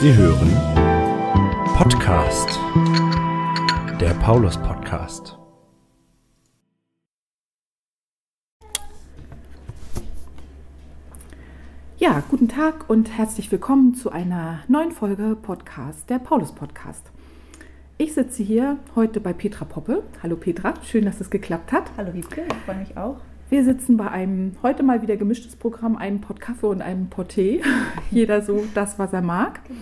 Sie 0.00 0.14
hören 0.14 0.48
Podcast, 1.76 2.56
der 4.00 4.14
Paulus 4.22 4.56
Podcast. 4.56 5.36
Ja, 11.98 12.22
guten 12.30 12.46
Tag 12.46 12.88
und 12.88 13.10
herzlich 13.18 13.50
willkommen 13.50 13.96
zu 13.96 14.12
einer 14.12 14.60
neuen 14.68 14.92
Folge 14.92 15.34
Podcast, 15.34 16.08
der 16.08 16.20
Paulus 16.20 16.52
Podcast. 16.52 17.10
Ich 17.96 18.14
sitze 18.14 18.44
hier 18.44 18.78
heute 18.94 19.18
bei 19.18 19.32
Petra 19.32 19.64
Poppe. 19.64 20.04
Hallo 20.22 20.36
Petra, 20.36 20.74
schön, 20.84 21.06
dass 21.06 21.20
es 21.20 21.28
geklappt 21.28 21.72
hat. 21.72 21.90
Hallo 21.96 22.14
Wiebke, 22.14 22.44
ich 22.48 22.56
freue 22.58 22.76
mich 22.76 22.96
auch. 22.96 23.20
Wir 23.50 23.64
sitzen 23.64 23.96
bei 23.96 24.10
einem 24.10 24.52
heute 24.62 24.82
mal 24.82 25.00
wieder 25.00 25.16
gemischtes 25.16 25.56
Programm, 25.56 25.96
einem 25.96 26.20
Pott 26.20 26.38
Kaffee 26.38 26.66
und 26.66 26.82
einem 26.82 27.08
Pott 27.08 27.30
Tee. 27.30 27.62
Jeder 28.10 28.42
so 28.42 28.64
das, 28.74 28.98
was 28.98 29.12
er 29.12 29.22
mag. 29.22 29.60
Genau. 29.66 29.80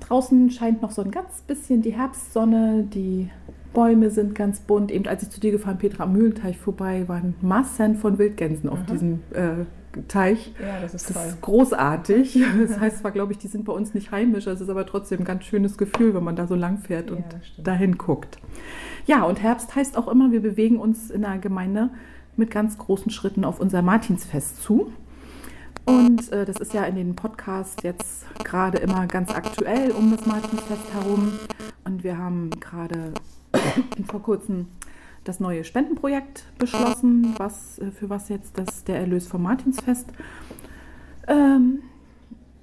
Draußen 0.00 0.50
scheint 0.50 0.82
noch 0.82 0.90
so 0.90 1.02
ein 1.02 1.10
ganz 1.10 1.40
bisschen 1.46 1.80
die 1.82 1.92
Herbstsonne, 1.92 2.84
die 2.84 3.30
Bäume 3.72 4.10
sind 4.10 4.34
ganz 4.34 4.60
bunt. 4.60 4.90
Eben 4.90 5.06
als 5.06 5.22
ich 5.22 5.30
zu 5.30 5.40
dir 5.40 5.50
gefahren, 5.50 5.78
Petra, 5.78 6.04
am 6.04 6.12
Mühlenteich 6.12 6.58
vorbei, 6.58 7.04
waren 7.06 7.34
Massen 7.40 7.96
von 7.96 8.18
Wildgänsen 8.18 8.68
auf 8.68 8.80
Aha. 8.80 8.92
diesem 8.92 9.20
äh, 9.32 9.64
Teich. 10.08 10.52
Ja, 10.60 10.80
das 10.82 10.94
ist 10.94 11.08
Das 11.08 11.16
toll. 11.16 11.26
ist 11.26 11.40
großartig. 11.40 12.38
Das 12.60 12.78
heißt 12.78 12.98
zwar, 12.98 13.12
glaube 13.12 13.32
ich, 13.32 13.38
die 13.38 13.48
sind 13.48 13.64
bei 13.64 13.72
uns 13.72 13.94
nicht 13.94 14.10
heimisch, 14.10 14.46
es 14.46 14.60
ist 14.60 14.68
aber 14.68 14.84
trotzdem 14.84 15.20
ein 15.20 15.24
ganz 15.24 15.44
schönes 15.44 15.78
Gefühl, 15.78 16.14
wenn 16.14 16.24
man 16.24 16.36
da 16.36 16.46
so 16.46 16.54
lang 16.54 16.78
fährt 16.78 17.10
und 17.10 17.24
dahin 17.56 17.96
guckt. 17.96 18.38
Ja, 19.06 19.22
und 19.22 19.42
Herbst 19.42 19.74
heißt 19.74 19.96
auch 19.96 20.08
immer, 20.08 20.32
wir 20.32 20.40
bewegen 20.42 20.78
uns 20.78 21.10
in 21.10 21.22
der 21.22 21.38
Gemeinde 21.38 21.90
mit 22.40 22.50
ganz 22.50 22.76
großen 22.76 23.12
Schritten 23.12 23.44
auf 23.44 23.60
unser 23.60 23.82
Martinsfest 23.82 24.60
zu. 24.62 24.92
Und 25.84 26.32
äh, 26.32 26.44
das 26.44 26.56
ist 26.56 26.74
ja 26.74 26.84
in 26.84 26.96
den 26.96 27.14
Podcasts 27.14 27.82
jetzt 27.84 28.26
gerade 28.44 28.78
immer 28.78 29.06
ganz 29.06 29.32
aktuell 29.32 29.92
um 29.92 30.10
das 30.10 30.26
Martinsfest 30.26 30.92
herum. 30.92 31.32
Und 31.84 32.02
wir 32.02 32.18
haben 32.18 32.50
gerade 32.58 33.12
vor 34.08 34.22
kurzem 34.22 34.66
das 35.24 35.38
neue 35.38 35.64
Spendenprojekt 35.64 36.44
beschlossen, 36.58 37.34
was, 37.38 37.78
äh, 37.78 37.90
für 37.90 38.10
was 38.10 38.28
jetzt 38.28 38.58
das, 38.58 38.84
der 38.84 38.98
Erlös 38.98 39.26
vom 39.26 39.42
Martinsfest, 39.42 40.08
ähm, 41.28 41.80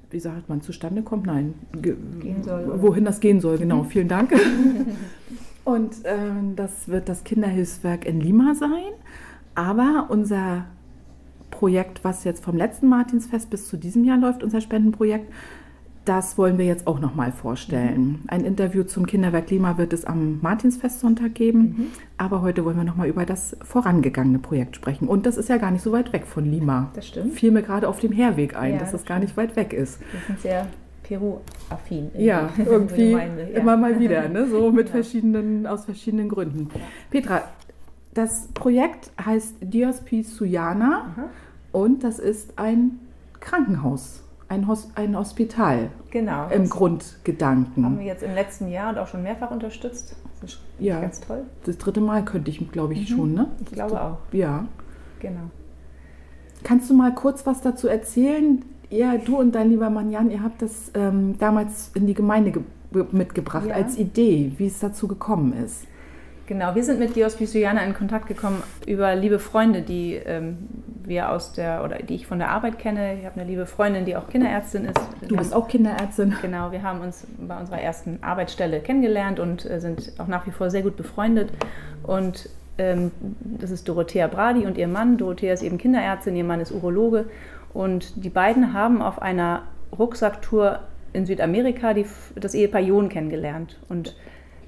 wie 0.10 0.20
sagt 0.20 0.50
man, 0.50 0.62
zustande 0.62 1.02
kommt? 1.02 1.26
Nein, 1.26 1.54
soll, 2.42 2.82
wohin 2.82 3.06
das 3.06 3.20
gehen 3.20 3.42
soll, 3.42 3.58
genau, 3.58 3.84
vielen 3.84 4.08
Dank. 4.08 4.34
Und 5.66 5.96
ähm, 6.06 6.56
das 6.56 6.88
wird 6.88 7.10
das 7.10 7.26
Kinderhilfswerk 7.26 8.06
in 8.06 8.22
Lima 8.22 8.56
sein. 8.56 8.94
Aber 9.58 10.06
unser 10.10 10.66
Projekt, 11.50 12.04
was 12.04 12.24
jetzt 12.24 12.44
vom 12.44 12.56
letzten 12.56 12.88
Martinsfest 12.88 13.50
bis 13.50 13.68
zu 13.68 13.76
diesem 13.76 14.04
Jahr 14.04 14.20
läuft, 14.20 14.44
unser 14.44 14.62
Spendenprojekt, 14.62 15.34
das 16.06 16.38
wollen 16.38 16.60
wir 16.60 16.66
jetzt 16.66 16.86
auch 16.86 17.00
nochmal 17.00 17.32
vorstellen. 17.32 18.20
Ein 18.28 18.46
Interview 18.46 18.84
zum 18.84 19.08
Kinderwerk 19.08 19.50
Lima 19.50 19.78
wird 19.80 19.94
es 19.94 20.06
am 20.06 20.40
Martinsfestsonntag 20.42 21.34
geben. 21.34 21.60
Mhm. 21.60 21.86
Aber 22.18 22.42
heute 22.44 22.64
wollen 22.66 22.78
wir 22.78 22.84
nochmal 22.84 23.08
über 23.10 23.26
das 23.26 23.58
vorangegangene 23.64 24.38
Projekt 24.40 24.76
sprechen. 24.76 25.08
Und 25.08 25.26
das 25.26 25.38
ist 25.38 25.50
ja 25.50 25.58
gar 25.58 25.72
nicht 25.72 25.82
so 25.82 25.92
weit 25.92 26.14
weg 26.14 26.28
von 26.28 26.46
Lima. 26.46 26.92
Das 26.94 27.08
stimmt. 27.08 27.34
Fiel 27.34 27.52
mir 27.52 27.64
gerade 27.64 27.90
auf 27.90 28.00
dem 28.00 28.12
Herweg 28.12 28.56
ein, 28.56 28.74
Ja, 28.74 28.80
dass 28.80 28.92
das 28.92 29.02
es 29.02 29.08
gar 29.08 29.18
nicht 29.20 29.36
weit 29.38 29.56
weg 29.56 29.74
ist. 29.74 30.00
Wir 30.12 30.20
sind 30.28 30.40
sehr 30.40 30.68
Peru-affin. 31.04 32.12
in 32.14 32.24
Ja, 32.24 32.52
irgendwie 32.58 33.10
Gemeinde, 33.12 33.50
ja. 33.52 33.60
immer 33.60 33.76
mal 33.76 34.00
wieder, 34.00 34.30
ne? 34.30 34.48
so 34.48 34.72
mit 34.72 34.88
Ja. 34.88 34.94
verschiedenen, 34.94 35.66
aus 35.66 35.86
verschiedenen 35.86 36.30
Gründen. 36.30 36.70
Petra, 37.10 37.42
das 38.18 38.48
Projekt 38.54 39.12
heißt 39.24 39.56
Dios 39.62 40.02
Suyana 40.24 41.06
Aha. 41.16 41.24
und 41.72 42.04
das 42.04 42.20
ist 42.20 42.58
ein 42.58 43.00
Krankenhaus, 43.40 44.24
ein, 44.50 44.68
Hos 44.68 44.90
ein 44.96 45.16
Hospital 45.18 45.90
Genau. 46.10 46.50
im 46.50 46.64
das 46.64 46.70
Grundgedanken. 46.72 47.86
haben 47.86 48.00
wir 48.00 48.06
jetzt 48.06 48.24
im 48.24 48.34
letzten 48.34 48.70
Jahr 48.70 48.90
und 48.92 48.98
auch 48.98 49.08
schon 49.08 49.22
mehrfach 49.24 49.52
unterstützt. 49.52 50.16
Das 50.42 50.52
ist 50.54 50.60
Ja. 50.80 51.00
ganz 51.02 51.20
toll. 51.22 51.44
Das 51.66 51.78
dritte 51.78 52.02
Mal 52.02 52.24
könnte 52.26 52.50
ich, 52.52 52.72
glaube 52.72 52.94
ich, 52.94 53.10
Mhm. 53.12 53.16
schon, 53.16 53.34
ne? 53.34 53.48
Ich 53.62 53.72
glaube 53.72 54.02
auch. 54.02 54.18
Ja. 54.32 54.66
Genau. 55.20 55.50
Kannst 56.64 56.90
du 56.90 56.94
mal 56.96 57.14
kurz 57.14 57.46
was 57.46 57.62
dazu 57.62 57.88
erzählen? 57.88 58.64
Ihr, 58.90 59.20
du 59.24 59.38
und 59.38 59.54
dein 59.54 59.70
lieber 59.70 59.90
Mann 59.90 60.10
Jan, 60.12 60.32
ihr 60.32 60.42
habt 60.42 60.62
das 60.62 60.92
ähm, 60.96 61.38
damals 61.40 61.92
in 61.94 62.08
die 62.08 62.14
Gemeinde 62.14 62.52
ge 62.52 62.64
mitgebracht 63.12 63.68
Ja. 63.68 63.76
als 63.76 63.98
Idee, 63.98 64.54
wie 64.58 64.66
es 64.68 64.80
dazu 64.80 65.08
gekommen 65.10 65.52
ist. 65.54 65.86
Genau, 66.48 66.76
wir 66.76 66.84
sind 66.86 66.98
mit 66.98 67.18
Dios 67.18 67.36
Pisuiana 67.36 67.84
in 67.84 67.94
Kontakt 67.94 68.26
gekommen 68.26 68.64
über 68.86 69.14
liebe 69.16 69.38
Freunde, 69.38 69.82
die 69.82 70.14
ähm, 70.14 70.58
wir 71.04 71.30
aus 71.30 71.52
der, 71.52 71.84
oder 71.84 71.98
die 71.98 72.16
ich 72.16 72.26
von 72.26 72.40
der 72.40 72.52
Arbeit 72.52 72.80
kenne. 72.80 73.18
Ich 73.20 73.26
habe 73.26 73.38
eine 73.38 73.50
liebe 73.50 73.66
Freundin, 73.66 74.06
die 74.06 74.16
auch 74.16 74.30
Kinderärztin 74.30 74.86
ist. 74.86 74.98
Du 75.28 75.36
bist 75.36 75.54
auch 75.54 75.68
Kinderärztin. 75.68 76.36
Genau, 76.42 76.72
wir 76.72 76.84
haben 76.84 77.02
uns 77.02 77.28
bei 77.38 77.60
unserer 77.60 77.82
ersten 77.82 78.20
Arbeitsstelle 78.24 78.80
kennengelernt 78.80 79.42
und 79.42 79.70
äh, 79.70 79.82
sind 79.82 80.14
auch 80.20 80.28
nach 80.28 80.48
wie 80.48 80.52
vor 80.52 80.70
sehr 80.70 80.84
gut 80.84 80.96
befreundet. 80.96 81.52
Und 82.04 82.50
ähm, 82.78 83.12
das 83.42 83.70
ist 83.70 83.90
Dorothea 83.90 84.28
Bradi 84.28 84.66
und 84.66 84.78
ihr 84.78 84.88
Mann. 84.88 85.18
Dorothea 85.18 85.52
ist 85.52 85.64
eben 85.64 85.78
Kinderärztin, 85.78 86.34
ihr 86.38 86.46
Mann 86.46 86.62
ist 86.62 86.72
Urologe. 86.72 87.26
Und 87.74 88.24
die 88.24 88.30
beiden 88.30 88.72
haben 88.72 89.02
auf 89.02 89.22
einer 89.22 89.64
Rucksacktour 90.00 90.80
in 91.12 91.26
Südamerika 91.26 91.94
die, 91.94 92.06
das 92.36 92.54
Ehepaar 92.54 92.82
John 92.82 93.10
kennengelernt. 93.10 93.78
Und 93.90 94.16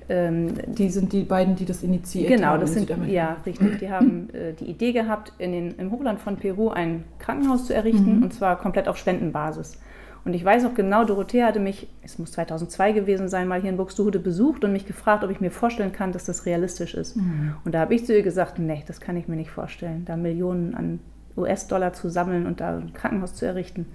ähm, 0.09 0.53
Die 0.68 0.90
sind 0.90 1.14
die 1.14 1.24
beiden, 1.24 1.56
die 1.56 1.66
das 1.66 1.84
initiiert 1.84 2.30
Genau, 2.30 2.47
haben. 2.47 2.62
das 2.62 2.75
in 2.75 2.88
sind, 2.88 3.08
ja, 3.08 3.38
richtig. 3.46 3.80
Die 3.80 3.90
haben 3.92 4.30
äh, 4.34 4.53
die 4.53 4.66
Idee 4.66 4.92
gehabt, 4.92 5.34
in 5.38 5.52
den, 5.52 5.75
im 5.78 5.92
Hochland 5.92 6.20
von 6.20 6.36
Peru 6.38 6.70
ein 6.70 7.03
Krankenhaus 7.20 7.66
zu 7.68 7.74
errichten 7.74 8.18
Mhm. 8.18 8.24
und 8.24 8.34
zwar 8.34 8.58
komplett 8.58 8.88
auf 8.88 8.97
Spendenbasis. 8.97 9.80
Und 10.25 10.34
ich 10.34 10.44
weiß 10.44 10.66
auch 10.66 10.74
genau, 10.74 11.06
Dorothea 11.06 11.47
hatte 11.47 11.62
mich, 11.62 11.88
es 12.03 12.20
muss 12.20 12.34
2002 12.34 12.92
gewesen 12.92 13.30
sein, 13.30 13.47
mal 13.47 13.62
hier 13.62 13.70
in 13.70 13.78
Buxtehude 13.78 14.20
besucht 14.20 14.66
und 14.66 14.74
mich 14.74 14.86
gefragt, 14.86 15.24
ob 15.24 15.30
ich 15.31 15.40
mir 15.40 15.50
vorstellen 15.50 15.94
kann, 15.94 16.12
dass 16.12 16.26
das 16.26 16.46
realistisch 16.46 16.94
ist. 16.94 17.16
Mhm. 17.16 17.53
Und 17.64 17.74
da 17.74 17.80
habe 17.80 17.96
ich 17.96 18.06
zu 18.06 18.14
ihr 18.14 18.22
gesagt, 18.22 18.59
nee, 18.59 18.84
das 18.86 19.00
kann 19.00 19.16
ich 19.16 19.28
mir 19.30 19.38
nicht 19.38 19.50
vorstellen. 19.50 20.03
Da 20.06 20.18
Millionen 20.18 20.76
an 20.76 21.00
US-Dollar 21.38 21.94
zu 21.94 22.09
sammeln 22.09 22.47
und 22.47 22.59
da 22.59 22.78
ein 22.80 22.91
Krankenhaus 22.94 23.34
zu 23.34 23.46
errichten, 23.46 23.86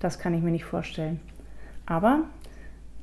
das 0.00 0.18
kann 0.18 0.32
ich 0.32 0.42
mir 0.42 0.50
nicht 0.50 0.64
vorstellen. 0.64 1.20
Aber 1.84 2.20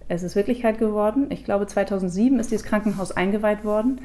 es 0.07 0.23
ist 0.23 0.35
Wirklichkeit 0.35 0.77
geworden. 0.79 1.27
Ich 1.29 1.43
glaube, 1.43 1.67
2007 1.67 2.39
ist 2.39 2.51
dieses 2.51 2.65
Krankenhaus 2.65 3.11
eingeweiht 3.11 3.63
worden. 3.63 4.01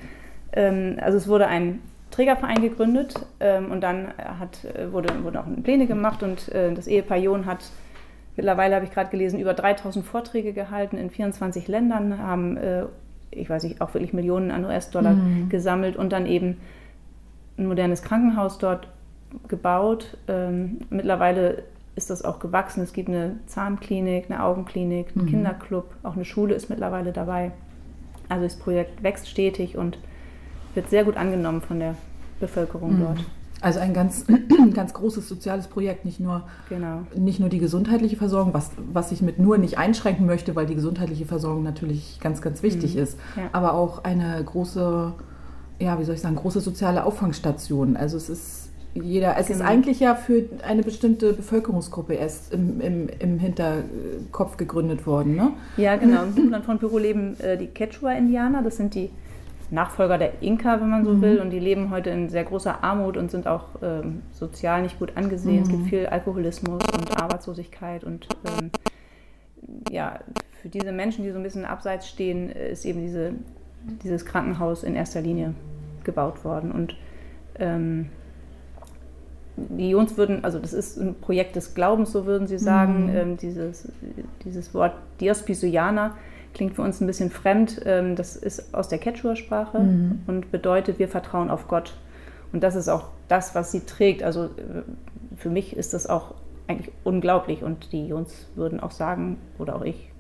Ähm, 0.53 0.97
also 1.01 1.19
es 1.19 1.29
wurde 1.29 1.47
ein 1.47 1.81
Trägerverein 2.11 2.63
gegründet 2.63 3.15
ähm, 3.41 3.71
und 3.71 3.83
dann 3.83 4.09
hat, 4.17 4.65
äh, 4.65 4.93
wurde, 4.93 5.23
wurden 5.23 5.37
auch 5.37 5.45
Pläne 5.63 5.87
gemacht 5.87 6.23
und 6.23 6.49
äh, 6.49 6.73
das 6.73 6.87
Ehepaar 6.87 7.19
John 7.19 7.47
hat 7.47 7.59
mittlerweile, 8.37 8.77
habe 8.77 8.85
ich 8.87 8.93
gerade 8.93 9.11
gelesen, 9.11 9.41
über 9.41 9.53
3000 9.53 10.05
Vorträge 10.07 10.53
gehalten 10.53 10.97
in 10.97 11.11
24 11.11 11.69
Ländern, 11.69 12.19
haben, 12.19 12.57
äh, 12.57 12.85
ich 13.31 13.51
weiß 13.51 13.65
nicht, 13.65 13.81
auch 13.81 13.93
wirklich 13.95 14.13
Millionen 14.13 14.51
an 14.51 14.65
US-Dollar 14.65 15.15
Mhm. 15.15 15.49
gesammelt 15.51 15.97
und 15.97 16.13
dann 16.13 16.25
eben 16.25 16.57
ein 17.59 17.67
modernes 17.67 18.03
Krankenhaus 18.03 18.59
dort 18.59 18.89
gebaut. 19.49 20.17
Ähm, 20.29 20.79
mittlerweile 20.89 21.65
ist 21.99 22.09
das 22.11 22.25
auch 22.25 22.39
gewachsen. 22.39 22.83
Es 22.83 22.93
gibt 22.95 23.09
eine 23.09 23.37
Zahnklinik, 23.47 24.31
eine 24.31 24.43
Augenklinik, 24.43 25.09
einen 25.15 25.25
Mhm. 25.27 25.31
Kinderclub, 25.31 25.85
auch 26.05 26.15
eine 26.15 26.25
Schule 26.25 26.55
ist 26.55 26.71
mittlerweile 26.71 27.13
dabei. 27.13 27.51
Also 28.31 28.45
das 28.45 28.57
Projekt 28.57 29.03
wächst 29.03 29.29
stetig 29.29 29.77
und 29.77 29.99
wird 30.75 30.89
sehr 30.89 31.05
gut 31.05 31.17
angenommen 31.17 31.61
von 31.61 31.81
der 31.81 31.97
Bevölkerung 32.41 32.95
Mhm. 32.97 33.01
dort. 33.01 33.19
Also 33.61 33.81
ein 33.81 33.93
ganz, 33.93 34.25
ganz 34.75 34.95
großes 34.95 35.29
soziales 35.29 35.67
Projekt, 35.67 36.05
nicht 36.05 36.21
nur, 36.21 36.45
Genau. 36.69 37.01
nicht 37.17 37.41
nur 37.41 37.49
die 37.49 37.59
gesundheitliche 37.59 38.17
Versorgung, 38.17 38.55
was, 38.55 38.71
was 38.93 39.11
ich 39.11 39.21
mit 39.21 39.41
nur 39.41 39.59
nicht 39.59 39.77
einschränken 39.79 40.27
möchte, 40.27 40.55
weil 40.55 40.67
die 40.67 40.77
gesundheitliche 40.77 41.27
Versorgung 41.27 41.65
natürlich 41.65 42.21
ganz, 42.21 42.41
ganz 42.41 42.63
wichtig 42.63 42.95
Mhm. 42.95 43.03
ist, 43.03 43.19
Ja. 43.37 43.43
aber 43.53 43.73
auch 43.75 44.05
eine 44.05 44.43
große, 44.45 45.13
ja, 45.81 45.99
wie 45.99 46.05
soll 46.05 46.15
ich 46.15 46.21
sagen, 46.21 46.37
große 46.37 46.61
soziale 46.61 47.05
Auffangstation. 47.05 47.97
Also 47.97 48.17
es 48.17 48.29
ist 48.29 48.68
jeder, 49.03 49.37
es 49.39 49.51
ist 49.51 49.59
Genau. 49.59 49.71
eigentlich 49.71 50.01
ja 50.01 50.15
für 50.15 50.45
eine 50.67 50.83
bestimmte 50.83 51.33
Bevölkerungsgruppe 51.33 52.15
erst 52.15 52.53
im, 52.53 52.81
im, 52.81 53.09
im 53.19 53.39
Hinterkopf 53.39 54.57
gegründet 54.57 55.07
worden, 55.07 55.35
ne? 55.37 55.53
Ja, 55.77 55.97
genau. 55.97 56.25
Im 56.25 56.37
Hochland 56.37 56.65
von 56.65 56.79
Peru 56.79 56.99
leben 56.99 57.39
äh, 57.41 57.57
die 57.57 57.67
Quechua-Indianer. 57.69 58.63
Das 58.63 58.77
sind 58.77 58.95
die 58.95 59.11
Nachfolger 59.71 60.17
der 60.17 60.43
Inka, 60.43 60.81
wenn 60.81 60.89
man 60.89 61.05
so 61.05 61.13
Mhm. 61.13 61.21
will. 61.23 61.39
Und 61.41 61.51
die 61.51 61.59
leben 61.59 61.91
heute 61.91 62.11
in 62.11 62.29
sehr 62.31 62.45
großer 62.45 62.83
Armut 62.83 63.17
und 63.17 63.31
sind 63.31 63.47
auch 63.47 63.67
ähm, 63.83 64.23
sozial 64.33 64.83
nicht 64.83 64.99
gut 64.99 65.13
angesehen. 65.17 65.63
Es 65.63 65.69
gibt 65.69 65.83
Mhm. 65.83 65.87
viel 65.89 66.07
Alkoholismus 66.07 66.83
und 66.95 67.21
Arbeitslosigkeit. 67.21 68.03
Und 68.05 68.29
ähm, 68.47 68.71
ja, 69.91 70.21
für 70.63 70.69
diese 70.69 70.93
Menschen, 70.93 71.25
die 71.25 71.31
so 71.31 71.37
ein 71.37 71.43
bisschen 71.43 71.65
abseits 71.65 72.09
stehen, 72.09 72.49
ist 72.51 72.85
eben 72.87 73.01
diese, 73.03 73.33
dieses 74.03 74.25
Krankenhaus 74.25 74.83
in 74.85 74.95
erster 74.97 75.21
Linie 75.21 75.55
gebaut 76.05 76.45
worden. 76.45 76.73
Und 76.73 76.97
ähm, 77.59 78.09
die 79.71 79.91
Jungs 79.91 80.17
würden, 80.17 80.45
also 80.45 80.59
das 80.59 80.73
ist 80.73 80.99
ein 80.99 81.15
Projekt 81.21 81.57
des 81.57 81.75
Glaubens, 81.75 82.13
so 82.13 82.27
würden 82.27 82.47
sie 82.47 82.59
sagen. 82.59 83.05
Mhm. 83.07 83.17
Ähm, 83.17 83.37
dieses, 83.37 83.89
dieses 84.45 84.75
Wort 84.75 84.93
Dios 85.21 85.43
Pisuyana 85.43 86.17
klingt 86.55 86.75
für 86.75 86.83
uns 86.83 87.01
ein 87.01 87.07
bisschen 87.07 87.31
fremd. 87.31 87.81
Ähm, 87.85 88.17
das 88.17 88.37
ist 88.37 88.75
aus 88.75 88.89
der 88.89 88.99
Quechua-Sprache 88.99 89.79
Mhm. 89.79 90.21
und 90.27 90.51
bedeutet, 90.51 90.99
wir 90.99 91.09
vertrauen 91.09 91.51
auf 91.51 91.69
Gott. 91.69 91.97
Und 92.53 92.63
das 92.63 92.75
ist 92.75 92.89
auch 92.89 93.09
das, 93.29 93.55
was 93.55 93.71
sie 93.73 93.81
trägt. 93.81 94.23
Also 94.23 94.45
äh, 94.45 94.49
für 95.37 95.51
mich 95.51 95.77
ist 95.77 95.95
das 95.95 96.07
auch 96.07 96.35
eigentlich 96.67 96.91
unglaublich. 97.05 97.63
Und 97.63 97.93
die 97.93 98.07
Jungs 98.07 98.47
würden 98.55 98.81
auch 98.81 98.91
sagen, 98.91 99.39
oder 99.59 99.77
auch 99.77 99.83
ich, 99.83 100.11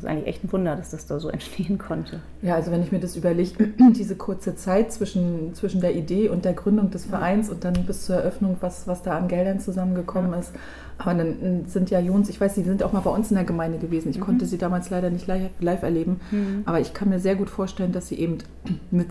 das 0.00 0.04
ist 0.04 0.10
eigentlich 0.10 0.28
echt 0.28 0.44
ein 0.44 0.52
Wunder, 0.52 0.76
dass 0.76 0.90
das 0.90 1.06
da 1.06 1.20
so 1.20 1.28
entstehen 1.30 1.78
konnte. 1.78 2.20
Ja, 2.42 2.54
also 2.54 2.70
wenn 2.70 2.82
ich 2.82 2.90
mir 2.90 3.00
das 3.00 3.16
überlege, 3.16 3.68
diese 3.92 4.16
kurze 4.16 4.56
Zeit 4.56 4.92
zwischen, 4.92 5.54
zwischen 5.54 5.80
der 5.80 5.94
Idee 5.94 6.28
und 6.28 6.44
der 6.44 6.54
Gründung 6.54 6.90
des 6.90 7.04
Vereins 7.04 7.48
ja. 7.48 7.54
und 7.54 7.64
dann 7.64 7.74
bis 7.86 8.06
zur 8.06 8.16
Eröffnung, 8.16 8.56
was, 8.60 8.86
was 8.86 9.02
da 9.02 9.16
an 9.16 9.28
Geldern 9.28 9.60
zusammengekommen 9.60 10.32
ja. 10.32 10.38
ist. 10.38 10.52
Aber 10.98 11.14
dann 11.14 11.64
sind 11.66 11.90
ja 11.90 11.98
Jons, 12.00 12.28
ich 12.28 12.40
weiß, 12.40 12.54
sie 12.54 12.62
sind 12.62 12.82
auch 12.82 12.92
mal 12.92 13.00
bei 13.00 13.10
uns 13.10 13.30
in 13.30 13.36
der 13.36 13.44
Gemeinde 13.44 13.78
gewesen. 13.78 14.10
Ich 14.10 14.18
mhm. 14.18 14.22
konnte 14.22 14.46
sie 14.46 14.58
damals 14.58 14.90
leider 14.90 15.10
nicht 15.10 15.26
live, 15.26 15.50
live 15.60 15.82
erleben. 15.82 16.20
Mhm. 16.30 16.62
Aber 16.66 16.80
ich 16.80 16.92
kann 16.92 17.08
mir 17.08 17.20
sehr 17.20 17.36
gut 17.36 17.50
vorstellen, 17.50 17.92
dass 17.92 18.08
sie 18.08 18.16
eben 18.16 18.38
mit 18.90 19.08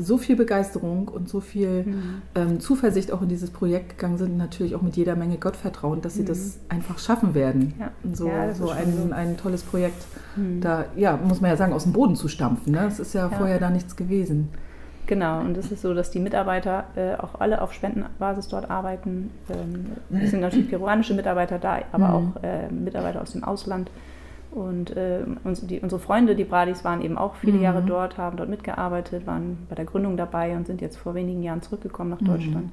so 0.00 0.18
viel 0.18 0.36
Begeisterung 0.36 1.08
und 1.08 1.28
so 1.28 1.40
viel 1.40 1.84
mhm. 1.84 2.22
ähm, 2.34 2.60
Zuversicht 2.60 3.12
auch 3.12 3.22
in 3.22 3.28
dieses 3.28 3.50
Projekt 3.50 3.90
gegangen 3.90 4.18
sind, 4.18 4.36
natürlich 4.36 4.74
auch 4.74 4.82
mit 4.82 4.96
jeder 4.96 5.16
Menge 5.16 5.36
Gottvertrauen, 5.36 6.00
dass 6.00 6.14
sie 6.14 6.22
mhm. 6.22 6.26
das 6.26 6.58
einfach 6.68 6.98
schaffen 6.98 7.34
werden. 7.34 7.74
Ja. 7.78 7.90
So, 8.12 8.28
ja, 8.28 8.54
so, 8.54 8.70
ein, 8.70 8.92
so, 8.92 9.14
ein, 9.14 9.36
tolles 9.36 9.62
Projekt 9.62 10.04
mhm. 10.36 10.60
da, 10.60 10.86
ja, 10.96 11.16
muss 11.16 11.40
man 11.40 11.50
ja 11.50 11.56
sagen, 11.56 11.72
aus 11.72 11.84
dem 11.84 11.92
Boden 11.92 12.16
zu 12.16 12.28
stampfen. 12.28 12.72
Ne? 12.72 12.86
Es 12.86 12.98
ist 12.98 13.14
ja, 13.14 13.28
ja, 13.30 13.36
vorher 13.36 13.58
da 13.58 13.70
nichts 13.70 13.96
gewesen. 13.96 14.48
Genau, 15.06 15.40
und 15.40 15.56
es 15.56 15.72
ist 15.72 15.82
so, 15.82 15.92
dass 15.92 16.12
die 16.12 16.20
Mitarbeiter 16.20 16.84
äh, 16.94 17.14
auch 17.16 17.40
alle 17.40 17.62
auf 17.62 17.72
Spendenbasis 17.72 18.46
dort 18.46 18.70
arbeiten. 18.70 19.30
Ähm, 19.50 19.86
es 20.22 20.30
sind 20.30 20.40
natürlich 20.40 20.70
peruanische 20.70 21.14
Mitarbeiter 21.14 21.58
da, 21.58 21.80
aber 21.90 22.08
mhm. 22.08 22.14
auch 22.14 22.42
äh, 22.44 22.70
Mitarbeiter 22.70 23.20
aus 23.20 23.32
dem 23.32 23.42
Ausland. 23.42 23.90
Und 24.52 24.96
äh, 24.96 25.24
uns, 25.44 25.64
die, 25.64 25.78
unsere 25.80 26.00
Freunde, 26.00 26.34
die 26.34 26.44
Bradis, 26.44 26.84
waren 26.84 27.02
eben 27.02 27.16
auch 27.16 27.36
viele 27.36 27.58
mhm. 27.58 27.62
Jahre 27.62 27.82
dort, 27.82 28.18
haben 28.18 28.36
dort 28.36 28.48
mitgearbeitet, 28.48 29.26
waren 29.26 29.58
bei 29.68 29.76
der 29.76 29.84
Gründung 29.84 30.16
dabei 30.16 30.56
und 30.56 30.66
sind 30.66 30.80
jetzt 30.80 30.96
vor 30.96 31.14
wenigen 31.14 31.42
Jahren 31.42 31.62
zurückgekommen 31.62 32.10
nach 32.10 32.18
Deutschland. 32.18 32.66
Mhm. 32.66 32.72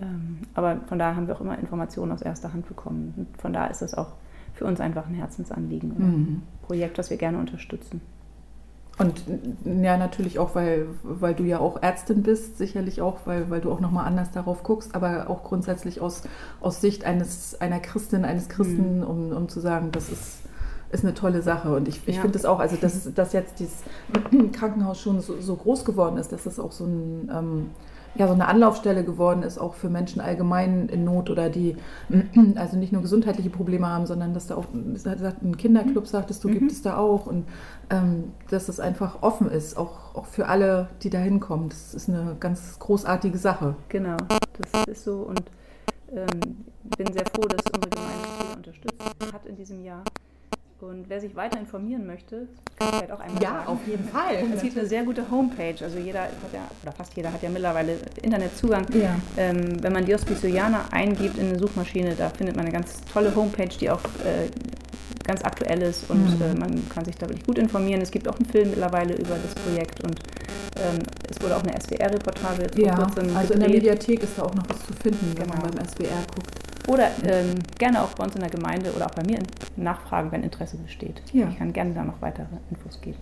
Ähm, 0.00 0.38
aber 0.54 0.80
von 0.86 0.98
daher 0.98 1.16
haben 1.16 1.26
wir 1.26 1.36
auch 1.36 1.40
immer 1.40 1.58
Informationen 1.58 2.12
aus 2.12 2.22
erster 2.22 2.52
Hand 2.52 2.66
bekommen. 2.66 3.12
Und 3.16 3.40
von 3.40 3.52
daher 3.52 3.70
ist 3.70 3.82
das 3.82 3.94
auch 3.94 4.12
für 4.54 4.64
uns 4.64 4.80
einfach 4.80 5.06
ein 5.06 5.14
Herzensanliegen 5.14 5.92
und 5.92 5.98
mhm. 5.98 6.12
ein 6.12 6.42
Projekt, 6.62 6.96
das 6.98 7.10
wir 7.10 7.16
gerne 7.16 7.38
unterstützen. 7.38 8.00
Und 8.96 9.24
ja, 9.64 9.96
natürlich 9.96 10.38
auch, 10.38 10.54
weil, 10.54 10.86
weil 11.02 11.34
du 11.34 11.42
ja 11.42 11.58
auch 11.58 11.82
Ärztin 11.82 12.22
bist, 12.22 12.58
sicherlich 12.58 13.02
auch, 13.02 13.18
weil, 13.24 13.50
weil 13.50 13.60
du 13.60 13.72
auch 13.72 13.80
nochmal 13.80 14.06
anders 14.06 14.30
darauf 14.30 14.62
guckst, 14.62 14.94
aber 14.94 15.28
auch 15.28 15.42
grundsätzlich 15.42 16.00
aus, 16.00 16.22
aus 16.60 16.80
Sicht 16.80 17.04
eines, 17.04 17.60
einer 17.60 17.80
Christin, 17.80 18.24
eines 18.24 18.48
Christen, 18.48 18.98
mhm. 18.98 19.04
um, 19.04 19.32
um 19.32 19.48
zu 19.48 19.58
sagen, 19.58 19.90
das 19.90 20.10
ist 20.10 20.43
ist 20.94 21.04
eine 21.04 21.14
tolle 21.14 21.42
Sache. 21.42 21.74
Und 21.74 21.88
ich, 21.88 22.00
ich 22.06 22.16
ja. 22.16 22.22
finde 22.22 22.38
es 22.38 22.44
auch, 22.44 22.60
also 22.60 22.76
dass, 22.76 23.12
dass 23.12 23.32
jetzt 23.32 23.58
dieses 23.58 23.82
Krankenhaus 24.52 25.00
schon 25.00 25.20
so, 25.20 25.40
so, 25.40 25.56
groß 25.56 25.84
geworden 25.84 26.16
ist, 26.16 26.32
dass 26.32 26.46
es 26.46 26.58
auch 26.58 26.72
so, 26.72 26.84
ein, 26.84 27.30
ähm, 27.34 27.70
ja, 28.14 28.28
so 28.28 28.32
eine 28.32 28.46
Anlaufstelle 28.46 29.04
geworden 29.04 29.42
ist, 29.42 29.58
auch 29.58 29.74
für 29.74 29.90
Menschen 29.90 30.20
allgemein 30.20 30.88
in 30.88 31.04
Not 31.04 31.30
oder 31.30 31.50
die 31.50 31.76
also 32.54 32.76
nicht 32.76 32.92
nur 32.92 33.02
gesundheitliche 33.02 33.50
Probleme 33.50 33.88
haben, 33.88 34.06
sondern 34.06 34.32
dass 34.32 34.46
da 34.46 34.54
auch 34.54 34.66
ein 34.72 35.56
Kinderclub, 35.56 36.06
sagtest 36.06 36.44
du, 36.44 36.48
mhm. 36.48 36.52
gibt 36.54 36.72
es 36.72 36.82
da 36.82 36.96
auch. 36.96 37.26
Und 37.26 37.44
ähm, 37.90 38.32
dass 38.48 38.68
es 38.68 38.78
einfach 38.78 39.22
offen 39.22 39.50
ist, 39.50 39.76
auch, 39.76 40.14
auch 40.14 40.26
für 40.26 40.46
alle, 40.46 40.88
die 41.02 41.10
da 41.10 41.18
hinkommen. 41.18 41.68
Das 41.68 41.92
ist 41.92 42.08
eine 42.08 42.36
ganz 42.38 42.78
großartige 42.78 43.36
Sache. 43.36 43.74
Genau, 43.88 44.16
das 44.28 44.86
ist 44.86 45.04
so. 45.04 45.16
Und 45.16 45.42
ähm, 46.12 46.64
bin 46.96 47.12
sehr 47.12 47.24
froh, 47.34 47.42
dass 47.48 47.62
unsere 47.74 47.90
Gemeinde 47.90 48.28
viel 48.38 48.56
unterstützt 48.56 49.32
hat 49.32 49.46
in 49.46 49.56
diesem 49.56 49.82
Jahr. 49.82 50.04
Und 50.88 51.08
wer 51.08 51.20
sich 51.20 51.34
weiter 51.34 51.58
informieren 51.58 52.06
möchte, 52.06 52.46
kann 52.76 52.88
ich 52.88 52.94
vielleicht 52.96 53.12
auch 53.12 53.20
einmal 53.20 53.42
Ja, 53.42 53.50
sagen. 53.50 53.68
auf 53.68 53.86
jeden 53.86 54.04
Fall. 54.04 54.36
Es 54.54 54.62
gibt 54.62 54.76
eine 54.76 54.86
sehr 54.86 55.02
gute 55.04 55.30
Homepage. 55.30 55.76
Also 55.80 55.98
jeder 55.98 56.22
hat 56.22 56.30
ja, 56.52 56.60
oder 56.82 56.92
fast 56.92 57.16
jeder 57.16 57.32
hat 57.32 57.42
ja 57.42 57.48
mittlerweile 57.48 57.96
Internetzugang. 58.22 58.86
Ja. 58.92 59.16
Ähm, 59.36 59.82
wenn 59.82 59.92
man 59.92 60.04
Dios 60.04 60.24
Pisojana 60.24 60.86
eingibt 60.90 61.38
in 61.38 61.48
eine 61.48 61.58
Suchmaschine, 61.58 62.14
da 62.14 62.28
findet 62.28 62.56
man 62.56 62.66
eine 62.66 62.74
ganz 62.74 63.00
tolle 63.12 63.34
Homepage, 63.34 63.68
die 63.68 63.90
auch 63.90 64.02
äh, 64.24 64.50
ganz 65.24 65.42
aktuell 65.42 65.80
ist 65.82 66.10
und 66.10 66.38
mhm. 66.38 66.42
äh, 66.42 66.54
man 66.54 66.88
kann 66.90 67.04
sich 67.04 67.16
da 67.16 67.26
wirklich 67.28 67.46
gut 67.46 67.58
informieren. 67.58 68.02
Es 68.02 68.10
gibt 68.10 68.28
auch 68.28 68.36
einen 68.36 68.46
Film 68.46 68.70
mittlerweile 68.70 69.14
über 69.14 69.36
das 69.42 69.54
Projekt 69.64 70.04
und 70.04 70.18
ähm, 70.76 70.98
es 71.30 71.40
wurde 71.40 71.56
auch 71.56 71.62
eine 71.62 71.80
SWR-Reportage 71.80 72.66
ja, 72.76 72.94
Also 73.34 73.54
in 73.54 73.60
der 73.60 73.70
Mediathek 73.70 74.22
ist 74.22 74.36
da 74.36 74.42
auch 74.42 74.54
noch 74.54 74.68
was 74.68 74.84
zu 74.84 74.92
finden, 74.92 75.32
wenn 75.36 75.46
genau. 75.46 75.62
man 75.62 75.70
beim 75.70 75.86
SWR 75.86 76.22
guckt. 76.34 76.63
Oder 76.86 77.10
ähm, 77.24 77.54
gerne 77.78 78.02
auch 78.02 78.10
bei 78.10 78.24
uns 78.24 78.34
in 78.34 78.40
der 78.40 78.50
Gemeinde 78.50 78.92
oder 78.92 79.06
auch 79.06 79.14
bei 79.14 79.24
mir 79.24 79.38
nachfragen, 79.76 80.30
wenn 80.32 80.42
Interesse 80.42 80.76
besteht. 80.76 81.22
Ja. 81.32 81.48
Ich 81.48 81.58
kann 81.58 81.72
gerne 81.72 81.94
da 81.94 82.04
noch 82.04 82.20
weitere 82.20 82.46
Infos 82.70 83.00
geben. 83.00 83.18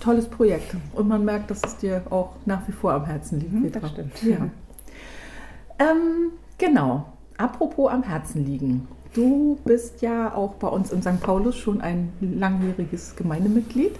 Tolles 0.00 0.26
Projekt. 0.28 0.74
Und 0.94 1.08
man 1.08 1.24
merkt, 1.24 1.50
dass 1.50 1.62
es 1.62 1.76
dir 1.76 2.02
auch 2.08 2.36
nach 2.46 2.66
wie 2.66 2.72
vor 2.72 2.92
am 2.94 3.04
Herzen 3.04 3.40
liegt. 3.40 3.52
Mhm, 3.52 3.72
das 3.72 3.90
stimmt. 3.90 4.22
Ja. 4.22 4.48
Ähm, 5.78 6.32
genau. 6.56 7.06
Apropos 7.36 7.90
am 7.90 8.02
Herzen 8.02 8.44
liegen. 8.44 8.88
Du 9.12 9.58
bist 9.64 10.02
ja 10.02 10.34
auch 10.34 10.54
bei 10.54 10.68
uns 10.68 10.92
in 10.92 11.02
St. 11.02 11.20
Paulus 11.20 11.56
schon 11.56 11.80
ein 11.80 12.12
langjähriges 12.20 13.16
Gemeindemitglied 13.16 13.98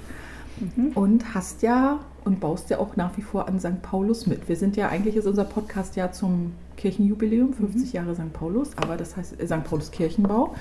mhm. 0.60 0.92
und 0.94 1.34
hast 1.34 1.62
ja 1.62 2.00
und 2.24 2.40
baust 2.40 2.70
ja 2.70 2.78
auch 2.78 2.96
nach 2.96 3.16
wie 3.16 3.22
vor 3.22 3.48
an 3.48 3.58
St. 3.60 3.82
Paulus 3.82 4.26
mit. 4.26 4.48
Wir 4.48 4.56
sind 4.56 4.76
ja 4.76 4.88
eigentlich 4.88 5.16
ist 5.16 5.26
unser 5.26 5.44
Podcast 5.44 5.96
ja 5.96 6.12
zum 6.12 6.52
Kirchenjubiläum, 6.76 7.52
50 7.52 7.88
mhm. 7.88 7.96
Jahre 7.96 8.14
St. 8.14 8.32
Paulus, 8.32 8.76
aber 8.76 8.96
das 8.96 9.16
heißt 9.16 9.40
äh, 9.40 9.46
St. 9.46 9.64
Paulus 9.64 9.90
Kirchenbau. 9.90 10.54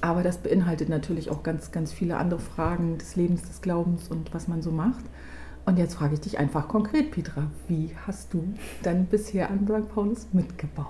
Aber 0.00 0.22
das 0.22 0.38
beinhaltet 0.38 0.88
natürlich 0.88 1.30
auch 1.30 1.42
ganz, 1.42 1.72
ganz 1.72 1.92
viele 1.92 2.18
andere 2.18 2.40
Fragen 2.40 2.98
des 2.98 3.16
Lebens, 3.16 3.42
des 3.42 3.62
Glaubens 3.62 4.08
und 4.08 4.34
was 4.34 4.46
man 4.46 4.60
so 4.62 4.70
macht. 4.70 5.04
Und 5.64 5.78
jetzt 5.78 5.94
frage 5.94 6.14
ich 6.14 6.20
dich 6.20 6.38
einfach 6.38 6.68
konkret, 6.68 7.10
Petra, 7.10 7.50
wie 7.66 7.90
hast 8.06 8.32
du 8.34 8.54
dann 8.82 9.06
bisher 9.06 9.50
an 9.50 9.66
St. 9.66 9.88
Paulus 9.92 10.28
mitgebaut? 10.32 10.86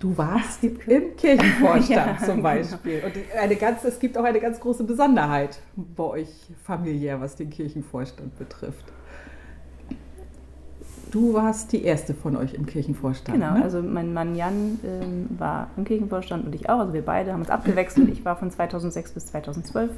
Du 0.00 0.16
warst 0.16 0.64
im 0.64 0.78
Kirchenvorstand 0.78 1.88
ja, 1.88 2.16
zum 2.18 2.36
genau. 2.36 2.42
Beispiel. 2.42 3.02
Und 3.04 3.12
eine 3.38 3.54
ganz, 3.56 3.84
es 3.84 3.98
gibt 3.98 4.16
auch 4.16 4.24
eine 4.24 4.40
ganz 4.40 4.58
große 4.58 4.82
Besonderheit 4.82 5.60
bei 5.76 6.04
euch 6.04 6.28
familiär, 6.64 7.20
was 7.20 7.36
den 7.36 7.50
Kirchenvorstand 7.50 8.36
betrifft. 8.38 8.86
Du 11.10 11.34
warst 11.34 11.72
die 11.72 11.84
erste 11.84 12.14
von 12.14 12.36
euch 12.36 12.54
im 12.54 12.64
Kirchenvorstand. 12.64 13.38
Genau, 13.38 13.54
ne? 13.54 13.62
also 13.62 13.82
mein 13.82 14.14
Mann 14.14 14.36
Jan 14.36 14.80
ähm, 14.84 15.28
war 15.38 15.68
im 15.76 15.84
Kirchenvorstand 15.84 16.46
und 16.46 16.54
ich 16.54 16.70
auch. 16.70 16.78
Also 16.78 16.94
wir 16.94 17.04
beide 17.04 17.32
haben 17.32 17.40
uns 17.40 17.50
abgewechselt. 17.50 18.08
Ich 18.08 18.24
war 18.24 18.36
von 18.36 18.50
2006 18.50 19.12
bis 19.12 19.26
2012 19.26 19.90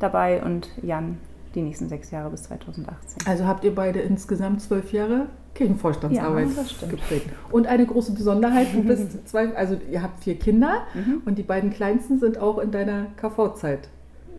dabei 0.00 0.42
und 0.42 0.68
Jan 0.82 1.16
die 1.56 1.62
nächsten 1.62 1.88
sechs 1.88 2.10
Jahre 2.10 2.30
bis 2.30 2.44
2018. 2.44 3.26
Also 3.26 3.46
habt 3.46 3.64
ihr 3.64 3.74
beide 3.74 4.00
insgesamt 4.00 4.62
zwölf 4.62 4.92
Jahre 4.92 5.26
Kirchenvorstandsarbeit 5.54 6.48
ja, 6.54 6.88
geprägt. 6.88 7.30
Und 7.50 7.66
eine 7.66 7.86
große 7.86 8.12
Besonderheit, 8.12 8.68
du 8.74 8.84
bist 8.84 9.26
zwei, 9.28 9.56
also 9.56 9.76
ihr 9.90 10.02
habt 10.02 10.22
vier 10.22 10.38
Kinder 10.38 10.82
mhm. 10.94 11.22
und 11.24 11.38
die 11.38 11.42
beiden 11.42 11.70
kleinsten 11.70 12.20
sind 12.20 12.38
auch 12.38 12.58
in 12.58 12.70
deiner 12.70 13.06
KV-Zeit 13.16 13.88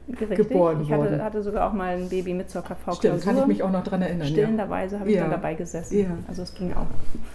Richtig. 0.10 0.38
geboren 0.38 0.82
ich 0.82 0.92
hatte, 0.92 1.22
hatte, 1.22 1.44
sogar 1.44 1.70
auch 1.70 1.74
mal 1.74 1.98
ein 1.98 2.08
Baby 2.08 2.34
mit 2.34 2.50
zur 2.50 2.62
KV-Klausur. 2.62 2.96
Stimmt, 2.96 3.24
kann 3.24 3.38
ich 3.38 3.46
mich 3.46 3.64
auch 3.64 3.72
noch 3.72 3.84
daran 3.84 4.02
erinnern. 4.02 4.28
Stillenderweise 4.28 4.96
ja. 4.96 5.00
habe 5.02 5.10
ich 5.10 5.16
ja. 5.18 5.24
dann 5.24 5.32
dabei 5.32 5.54
gesessen. 5.54 6.00
Ja. 6.00 6.06
Also 6.28 6.44
es 6.44 6.54
ging 6.54 6.74
auch. 6.74 6.86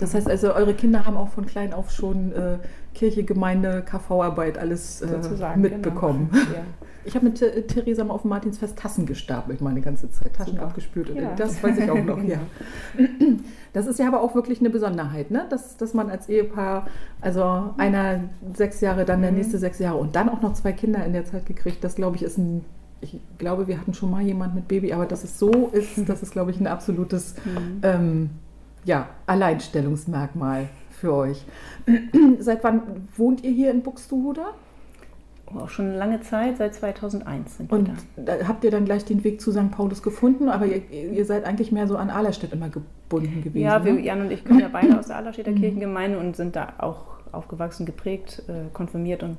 Das 0.00 0.14
heißt 0.14 0.28
also, 0.28 0.54
eure 0.54 0.72
Kinder 0.72 1.04
haben 1.04 1.16
auch 1.16 1.28
von 1.28 1.44
klein 1.44 1.74
auf 1.74 1.90
schon 1.90 2.32
äh, 2.32 2.58
Kirche, 2.94 3.24
Gemeinde, 3.24 3.82
KV-Arbeit 3.82 4.56
alles 4.56 5.02
äh, 5.02 5.06
genau. 5.06 5.56
mitbekommen. 5.56 6.30
Genau. 6.32 6.44
Ich 7.04 7.16
habe 7.16 7.26
mit 7.26 7.42
äh, 7.42 7.62
Theresa 7.62 8.04
mal 8.04 8.14
auf 8.14 8.22
dem 8.22 8.28
Martinsfest 8.28 8.78
Tassen 8.78 9.06
gestapelt, 9.06 9.60
meine 9.60 9.80
ganze 9.80 10.10
Zeit. 10.10 10.34
Taschen 10.34 10.54
Super. 10.54 10.66
abgespült. 10.66 11.10
Das 11.36 11.62
weiß 11.62 11.78
ich 11.78 11.90
auch 11.90 12.04
noch, 12.04 12.22
ja. 12.22 12.38
Das 13.72 13.86
ist 13.86 13.98
ja 13.98 14.06
aber 14.06 14.20
auch 14.20 14.34
wirklich 14.34 14.60
eine 14.60 14.68
Besonderheit, 14.68 15.30
ne? 15.30 15.46
dass, 15.48 15.78
dass 15.78 15.94
man 15.94 16.10
als 16.10 16.28
Ehepaar, 16.28 16.86
also 17.22 17.70
einer 17.78 18.20
sechs 18.52 18.82
Jahre, 18.82 19.06
dann 19.06 19.22
der 19.22 19.30
mhm. 19.30 19.38
nächste 19.38 19.56
sechs 19.56 19.78
Jahre 19.78 19.96
und 19.96 20.14
dann 20.14 20.28
auch 20.28 20.42
noch 20.42 20.52
zwei 20.52 20.72
Kinder 20.72 21.02
in 21.06 21.14
der 21.14 21.24
Zeit 21.24 21.46
gekriegt, 21.46 21.82
das 21.82 21.94
glaube 21.94 22.16
ich 22.16 22.22
ist 22.22 22.36
ein 22.36 22.61
ich 23.02 23.20
glaube, 23.38 23.66
wir 23.66 23.78
hatten 23.78 23.92
schon 23.92 24.10
mal 24.10 24.22
jemand 24.22 24.54
mit 24.54 24.68
Baby, 24.68 24.92
aber 24.92 25.06
dass 25.06 25.24
es 25.24 25.38
so 25.38 25.70
ist, 25.72 25.90
das 26.08 26.22
ist, 26.22 26.32
glaube 26.32 26.50
ich, 26.50 26.60
ein 26.60 26.66
absolutes 26.66 27.34
mhm. 27.44 27.80
ähm, 27.82 28.30
ja, 28.84 29.08
Alleinstellungsmerkmal 29.26 30.68
für 30.90 31.12
euch. 31.12 31.44
Seit 32.38 32.64
wann 32.64 33.08
wohnt 33.16 33.44
ihr 33.44 33.50
hier 33.50 33.70
in 33.70 33.82
Buxtehude? 33.82 34.42
auch 35.60 35.68
schon 35.68 35.92
lange 35.94 36.20
Zeit, 36.20 36.56
seit 36.56 36.74
2001 36.74 37.58
sind 37.58 37.70
Und 37.70 37.90
da. 38.16 38.48
habt 38.48 38.64
ihr 38.64 38.70
dann 38.70 38.86
gleich 38.86 39.04
den 39.04 39.22
Weg 39.24 39.40
zu 39.40 39.52
St. 39.52 39.70
Paulus 39.70 40.02
gefunden, 40.02 40.48
aber 40.48 40.64
ihr, 40.66 40.82
ihr 40.90 41.24
seid 41.26 41.44
eigentlich 41.44 41.72
mehr 41.72 41.86
so 41.86 41.96
an 41.96 42.10
Ahlerstedt 42.10 42.54
immer 42.54 42.70
gebunden 42.70 43.42
gewesen. 43.42 43.62
Ja, 43.62 43.84
wir, 43.84 43.92
ne? 43.92 44.00
Jan 44.00 44.22
und 44.22 44.30
ich 44.30 44.44
kommen 44.46 44.60
ja 44.60 44.70
beide 44.72 44.98
aus 44.98 45.08
der 45.08 45.16
Ahlerstädter 45.16 45.50
mhm. 45.50 45.56
Kirchengemeinde 45.56 46.18
und 46.18 46.36
sind 46.36 46.56
da 46.56 46.74
auch 46.78 47.04
aufgewachsen, 47.32 47.86
geprägt, 47.86 48.42
äh, 48.48 48.72
konfirmiert 48.72 49.22
und 49.22 49.38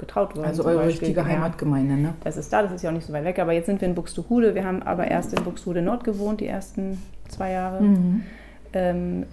getraut 0.00 0.34
worden. 0.34 0.46
Also 0.46 0.64
eure 0.64 0.86
richtige 0.86 1.24
Heimatgemeinde, 1.24 1.94
ne? 1.94 2.14
Das 2.24 2.36
ist 2.36 2.52
da, 2.52 2.62
das 2.62 2.72
ist 2.72 2.82
ja 2.82 2.90
auch 2.90 2.94
nicht 2.94 3.06
so 3.06 3.12
weit 3.12 3.24
weg, 3.24 3.38
aber 3.38 3.52
jetzt 3.52 3.66
sind 3.66 3.80
wir 3.80 3.86
in 3.86 3.94
Buxtehude. 3.94 4.56
Wir 4.56 4.64
haben 4.64 4.82
aber 4.82 5.06
erst 5.06 5.32
in 5.32 5.44
Buxtehude 5.44 5.82
Nord 5.82 6.02
gewohnt, 6.02 6.40
die 6.40 6.46
ersten 6.46 7.00
zwei 7.28 7.52
Jahre. 7.52 7.82
Mhm. 7.82 8.22
Ähm, 8.72 9.26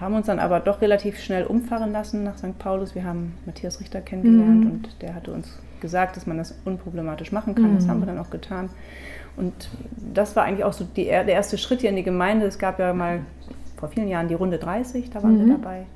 haben 0.00 0.14
uns 0.14 0.26
dann 0.26 0.40
aber 0.40 0.58
doch 0.58 0.80
relativ 0.80 1.20
schnell 1.20 1.44
umfahren 1.44 1.92
lassen 1.92 2.24
nach 2.24 2.36
St. 2.36 2.58
Paulus. 2.58 2.96
Wir 2.96 3.04
haben 3.04 3.34
Matthias 3.46 3.78
Richter 3.78 4.00
kennengelernt 4.00 4.64
mhm. 4.64 4.70
und 4.70 5.02
der 5.02 5.14
hatte 5.14 5.32
uns 5.32 5.58
gesagt, 5.80 6.16
dass 6.16 6.26
man 6.26 6.38
das 6.38 6.58
unproblematisch 6.64 7.30
machen 7.30 7.54
kann. 7.54 7.72
Mhm. 7.72 7.76
Das 7.76 7.88
haben 7.88 8.00
wir 8.00 8.06
dann 8.06 8.18
auch 8.18 8.30
getan. 8.30 8.70
Und 9.36 9.52
das 9.96 10.34
war 10.34 10.44
eigentlich 10.44 10.64
auch 10.64 10.72
so 10.72 10.84
die, 10.84 11.04
der 11.04 11.28
erste 11.28 11.56
Schritt 11.56 11.80
hier 11.80 11.90
in 11.90 11.96
die 11.96 12.02
Gemeinde. 12.02 12.46
Es 12.46 12.58
gab 12.58 12.78
ja 12.78 12.92
mal 12.92 13.20
vor 13.76 13.88
vielen 13.88 14.08
Jahren 14.08 14.28
die 14.28 14.34
Runde 14.34 14.58
30, 14.58 15.10
da 15.10 15.22
waren 15.22 15.34
mhm. 15.34 15.46
wir 15.46 15.56
dabei. 15.56 15.86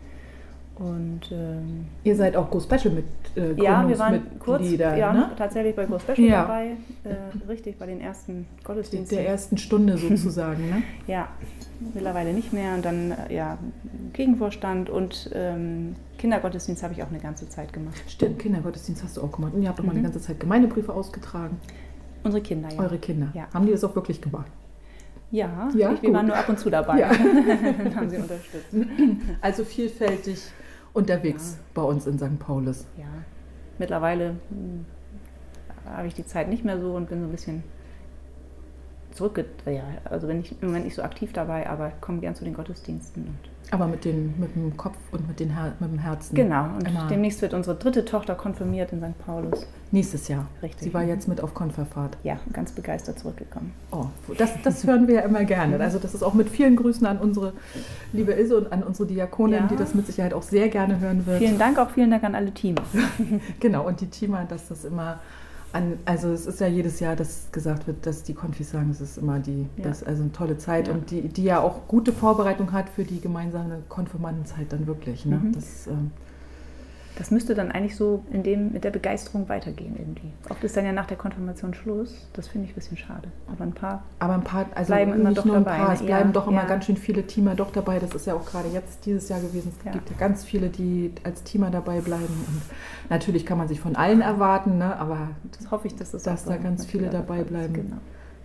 Und 0.78 1.20
ähm, 1.32 1.86
Ihr 2.04 2.14
seid 2.16 2.36
auch 2.36 2.50
Go 2.50 2.60
Special 2.60 2.92
mit 2.94 3.04
äh, 3.34 3.54
ja, 3.62 3.88
wir 3.88 3.98
waren 3.98 4.14
kurz 4.38 4.44
Gründungsmitglieder, 4.44 4.96
ja, 4.96 5.12
ne? 5.12 5.30
tatsächlich 5.36 5.74
bei 5.74 5.86
Go 5.86 5.98
Special 5.98 6.20
Ja. 6.28 6.42
dabei, 6.42 6.76
äh, 7.04 7.14
richtig, 7.48 7.78
bei 7.78 7.86
den 7.86 8.00
ersten 8.02 8.46
Gottesdiensten. 8.62 9.16
der 9.16 9.26
ersten 9.26 9.56
Stunde 9.56 9.96
sozusagen, 9.96 10.68
ne? 10.68 10.82
Ja, 11.06 11.28
mittlerweile 11.94 12.34
nicht 12.34 12.52
mehr. 12.52 12.74
Und 12.74 12.84
dann 12.84 13.12
äh, 13.12 13.34
ja, 13.34 13.56
Gegenvorstand 14.12 14.90
und 14.90 15.30
ähm, 15.34 15.96
Kindergottesdienst 16.18 16.82
habe 16.82 16.92
ich 16.92 17.02
auch 17.02 17.08
eine 17.10 17.20
ganze 17.20 17.48
Zeit 17.48 17.72
gemacht. 17.72 17.96
Stimmt, 18.06 18.38
Kindergottesdienst 18.38 19.02
hast 19.02 19.16
du 19.16 19.22
auch 19.22 19.32
gemacht. 19.32 19.54
Und 19.54 19.62
ihr 19.62 19.68
habt 19.70 19.78
mal 19.78 19.84
Mhm. 19.84 19.90
eine 19.98 20.02
ganze 20.02 20.20
Zeit 20.20 20.38
Gemeindebriefe 20.40 20.92
ausgetragen. 20.92 21.58
Unsere 22.22 22.42
Kinder, 22.42 22.68
ja. 22.70 22.80
Eure 22.82 22.98
Kinder. 22.98 23.28
Ja. 23.32 23.46
Haben 23.54 23.64
die 23.64 23.72
das 23.72 23.82
auch 23.82 23.94
wirklich 23.94 24.20
gemacht? 24.20 24.50
Ja, 25.30 25.68
Ja, 25.74 25.92
ich, 25.92 26.02
wir 26.02 26.12
waren 26.12 26.26
nur 26.26 26.36
ab 26.36 26.48
und 26.50 26.58
zu 26.58 26.68
dabei. 26.70 27.00
Ja. 27.00 27.08
Haben 27.96 28.10
sie 28.10 28.16
unterstützt. 28.16 28.66
Also 29.40 29.64
vielfältig 29.64 30.38
unterwegs 30.96 31.58
bei 31.74 31.82
uns 31.82 32.06
in 32.06 32.18
St. 32.18 32.38
Paulus. 32.38 32.86
Ja, 32.96 33.04
mittlerweile 33.78 34.36
hm, 34.48 34.86
habe 35.84 36.08
ich 36.08 36.14
die 36.14 36.24
Zeit 36.24 36.48
nicht 36.48 36.64
mehr 36.64 36.80
so 36.80 36.94
und 36.94 37.08
bin 37.08 37.20
so 37.20 37.26
ein 37.26 37.30
bisschen 37.30 37.62
zurückge... 39.16 39.44
Ja, 39.66 39.82
also 40.04 40.26
bin 40.28 40.40
ich 40.40 40.52
im 40.62 40.68
Moment 40.68 40.84
nicht 40.84 40.94
so 40.94 41.02
aktiv 41.02 41.32
dabei, 41.32 41.68
aber 41.68 41.92
komme 42.00 42.20
gern 42.20 42.34
zu 42.34 42.44
den 42.44 42.54
Gottesdiensten. 42.54 43.36
Aber 43.72 43.88
mit, 43.88 44.04
den, 44.04 44.38
mit 44.38 44.54
dem 44.54 44.76
Kopf 44.76 44.96
und 45.10 45.26
mit, 45.26 45.40
den 45.40 45.50
Her 45.52 45.72
mit 45.80 45.90
dem 45.90 45.98
Herzen. 45.98 46.36
genau, 46.36 46.66
und 46.76 46.86
Immer. 46.86 47.08
demnächst 47.08 47.42
wird 47.42 47.52
unsere 47.52 47.74
dritte 47.74 48.04
Tochter 48.04 48.36
konfirmiert 48.36 48.92
in 48.92 49.00
St. 49.00 49.18
Paulus. 49.26 49.66
Nächstes 49.90 50.28
Jahr. 50.28 50.46
Richtig. 50.62 50.82
Sie 50.84 50.94
war 50.94 51.02
jetzt 51.02 51.26
mit 51.26 51.40
auf 51.40 51.52
Konferfahrt. 51.52 52.16
Ja, 52.22 52.38
ganz 52.52 52.70
begeistert 52.70 53.18
zurückgekommen. 53.18 53.72
Oh, 53.90 54.06
das, 54.38 54.50
das 54.62 54.86
hören 54.86 55.08
wir 55.08 55.16
ja 55.16 55.20
immer 55.22 55.44
gerne. 55.44 55.80
Also 55.80 55.98
das 55.98 56.14
ist 56.14 56.22
auch 56.22 56.34
mit 56.34 56.48
vielen 56.48 56.76
Grüßen 56.76 57.04
an 57.08 57.18
unsere 57.18 57.54
liebe 58.12 58.32
Ilse 58.34 58.56
und 58.56 58.72
an 58.72 58.84
unsere 58.84 59.08
Diakonin, 59.08 59.54
Ja. 59.62 59.66
die 59.66 59.76
das 59.76 59.94
mit 59.94 60.06
Sicherheit 60.06 60.32
auch 60.32 60.42
sehr 60.42 60.68
gerne 60.68 61.00
hören 61.00 61.26
wird. 61.26 61.38
Vielen 61.38 61.58
Dank, 61.58 61.78
auch 61.80 61.90
vielen 61.90 62.10
Dank 62.12 62.22
an 62.22 62.36
alle 62.36 62.52
Teams. 62.52 62.80
Genau, 63.58 63.84
und 63.86 64.00
die 64.00 64.06
Teamer, 64.08 64.44
dass 64.44 64.68
das 64.68 64.84
immer 64.84 65.18
an, 65.76 65.98
also 66.06 66.28
es 66.32 66.46
ist 66.46 66.60
ja 66.60 66.66
jedes 66.66 67.00
Jahr, 67.00 67.16
dass 67.16 67.52
gesagt 67.52 67.86
wird, 67.86 68.06
dass 68.06 68.22
die 68.22 68.32
Konfis 68.34 68.70
sagen, 68.70 68.90
es 68.90 69.00
ist 69.00 69.18
immer 69.18 69.38
die, 69.38 69.66
Ja. 69.76 69.84
das, 69.84 70.02
also 70.02 70.22
eine 70.22 70.32
tolle 70.32 70.56
Zeit 70.58 70.88
Ja. 70.88 70.94
und 70.94 71.10
die, 71.10 71.28
die 71.28 71.44
ja 71.44 71.60
auch 71.60 71.86
gute 71.86 72.12
Vorbereitung 72.12 72.72
hat 72.72 72.88
für 72.88 73.04
die 73.04 73.20
gemeinsame 73.20 73.82
Konfirmandenzeit 73.88 74.72
dann 74.72 74.86
wirklich. 74.86 75.26
Ne? 75.26 75.36
Mhm. 75.36 75.52
Das, 75.52 75.86
ähm, 75.86 76.10
Das 77.16 77.30
müsste 77.30 77.54
dann 77.54 77.72
eigentlich 77.72 77.96
so 77.96 78.24
in 78.30 78.42
dem, 78.42 78.72
mit 78.72 78.84
der 78.84 78.90
Begeisterung 78.90 79.48
weitergehen 79.48 79.96
irgendwie. 79.98 80.30
Oft 80.50 80.62
ist 80.62 80.76
dann 80.76 80.84
ja 80.84 80.92
nach 80.92 81.06
der 81.06 81.16
Konfirmation 81.16 81.72
Schluss. 81.72 82.28
Das 82.34 82.46
finde 82.46 82.66
ich 82.66 82.72
ein 82.72 82.74
bisschen 82.74 82.96
schade. 82.98 83.28
Aber 83.50 83.64
ein 83.64 83.72
paar 83.72 84.02
aber 84.18 84.34
ein 84.34 84.44
paar, 84.44 84.66
also 84.74 84.92
Bleiben 84.92 85.14
immer 85.14 85.32
doch 85.32 85.44
dabei, 85.46 85.78
paar, 85.78 85.88
ne? 85.88 85.94
es 85.94 86.02
bleiben 86.02 86.28
Ja, 86.28 86.32
doch 86.32 86.46
immer 86.46 86.62
ja. 86.62 86.66
ganz 86.68 86.84
schön 86.84 86.96
viele 86.98 87.26
Teamer 87.26 87.54
doch 87.54 87.72
dabei. 87.72 87.98
Das 87.98 88.14
ist 88.14 88.26
ja 88.26 88.34
auch 88.34 88.44
gerade 88.44 88.68
jetzt 88.68 89.06
dieses 89.06 89.28
Jahr 89.30 89.40
gewesen. 89.40 89.72
Es 89.78 89.84
Ja. 89.84 89.92
gibt 89.92 90.10
ja 90.10 90.16
ganz 90.18 90.44
viele, 90.44 90.68
die 90.68 91.12
als 91.24 91.42
Teamer 91.42 91.70
dabei 91.70 92.00
bleiben. 92.00 92.24
Und 92.24 92.62
natürlich 93.08 93.46
kann 93.46 93.56
man 93.58 93.66
sich 93.68 93.80
von 93.80 93.96
allen 93.96 94.20
erwarten, 94.20 94.76
ne? 94.78 94.96
aber 94.96 95.30
Das 95.58 95.70
hoffe 95.70 95.86
ich, 95.86 95.96
dass 95.96 96.10
das 96.10 96.22
Dass 96.22 96.44
da 96.44 96.56
ganz 96.58 96.84
viele 96.84 97.08
dabei 97.08 97.42
bleiben. 97.44 97.72
Genau. 97.72 97.96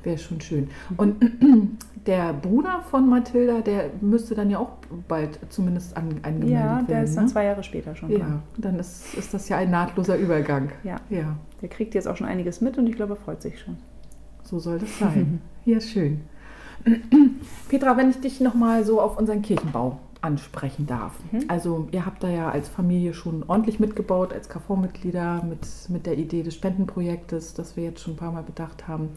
Wäre 0.03 0.17
schon 0.17 0.41
schön. 0.41 0.69
Und 0.97 1.15
der 2.07 2.33
Bruder 2.33 2.81
von 2.89 3.07
Mathilda, 3.09 3.61
der 3.61 3.91
müsste 4.01 4.33
dann 4.35 4.49
ja 4.49 4.57
auch 4.59 4.71
bald 5.07 5.39
zumindest 5.49 5.95
an, 5.97 6.09
angemeldet 6.23 6.49
Ja, 6.49 6.81
der 6.81 6.87
werden. 6.87 7.03
ist 7.05 7.15
dann 7.15 7.25
ne? 7.25 7.31
zwei 7.31 7.45
Jahre 7.45 7.63
später 7.63 7.95
schon 7.95 8.09
Ja, 8.11 8.17
dran. 8.19 8.43
dann 8.57 8.79
ist, 8.79 9.13
ist 9.15 9.33
das 9.33 9.47
ja 9.49 9.57
ein 9.57 9.69
nahtloser 9.71 10.17
Übergang. 10.17 10.69
Ja, 10.83 10.97
Ja, 11.09 11.35
der 11.61 11.69
kriegt 11.69 11.93
jetzt 11.93 12.07
auch 12.07 12.17
schon 12.17 12.27
einiges 12.27 12.61
mit 12.61 12.77
und 12.77 12.87
ich 12.87 12.95
glaube, 12.95 13.13
er 13.13 13.17
freut 13.17 13.41
sich 13.41 13.59
schon. 13.59 13.77
so 14.43 14.59
soll 14.59 14.79
das 14.79 14.97
sein. 14.99 15.41
ja, 15.65 15.79
schön. 15.79 16.21
Petra, 17.69 17.95
wenn 17.97 18.09
ich 18.09 18.19
dich 18.19 18.41
nochmal 18.41 18.83
so 18.85 18.99
auf 19.01 19.17
unseren 19.17 19.41
Kirchenbau 19.41 19.99
ansprechen 20.21 20.85
darf. 20.85 21.13
Mhm. 21.31 21.45
Also 21.47 21.87
ihr 21.91 22.05
habt 22.05 22.23
da 22.23 22.29
ja 22.29 22.49
als 22.49 22.69
Familie 22.69 23.13
schon 23.13 23.43
ordentlich 23.47 23.79
mitgebaut, 23.79 24.33
als 24.33 24.49
KV-Mitglieder 24.49 25.43
mit, 25.47 25.59
mit 25.89 26.05
der 26.05 26.17
Idee 26.17 26.43
des 26.43 26.55
Spendenprojektes, 26.55 27.53
das 27.55 27.75
wir 27.75 27.83
jetzt 27.85 28.01
schon 28.01 28.13
ein 28.13 28.17
paar 28.17 28.31
Mal 28.31 28.43
bedacht 28.43 28.87
haben, 28.87 29.09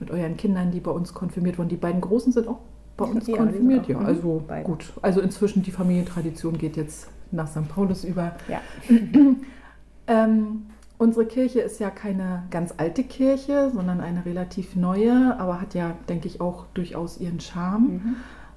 mit 0.00 0.10
euren 0.10 0.36
Kindern, 0.36 0.70
die 0.70 0.80
bei 0.80 0.90
uns 0.90 1.14
konfirmiert 1.14 1.58
wurden. 1.58 1.68
Die 1.68 1.76
beiden 1.76 2.00
Großen 2.00 2.32
sind 2.32 2.48
auch 2.48 2.58
bei 2.96 3.04
uns 3.06 3.26
Ja, 3.26 3.36
konfirmiert, 3.36 3.88
ja. 3.88 3.98
mhm, 3.98 4.06
Also 4.06 4.42
beide. 4.46 4.64
gut. 4.64 4.92
Also 5.02 5.20
inzwischen 5.20 5.62
die 5.62 5.70
Familientradition 5.70 6.58
geht 6.58 6.76
jetzt 6.76 7.08
nach 7.30 7.48
St. 7.48 7.68
Paulus 7.68 8.04
über. 8.04 8.32
Ja. 8.48 8.60
Ähm, 10.08 10.66
unsere 10.98 11.26
Kirche 11.26 11.60
ist 11.60 11.78
ja 11.78 11.88
keine 11.88 12.42
ganz 12.50 12.74
alte 12.76 13.04
Kirche, 13.04 13.70
sondern 13.72 14.00
eine 14.00 14.26
relativ 14.26 14.74
neue, 14.74 15.38
aber 15.38 15.60
hat 15.60 15.74
ja, 15.74 15.94
denke 16.08 16.26
ich, 16.26 16.40
auch 16.40 16.66
durchaus 16.74 17.18
ihren 17.20 17.38
Charme. 17.38 17.88
Mhm. 17.88 18.16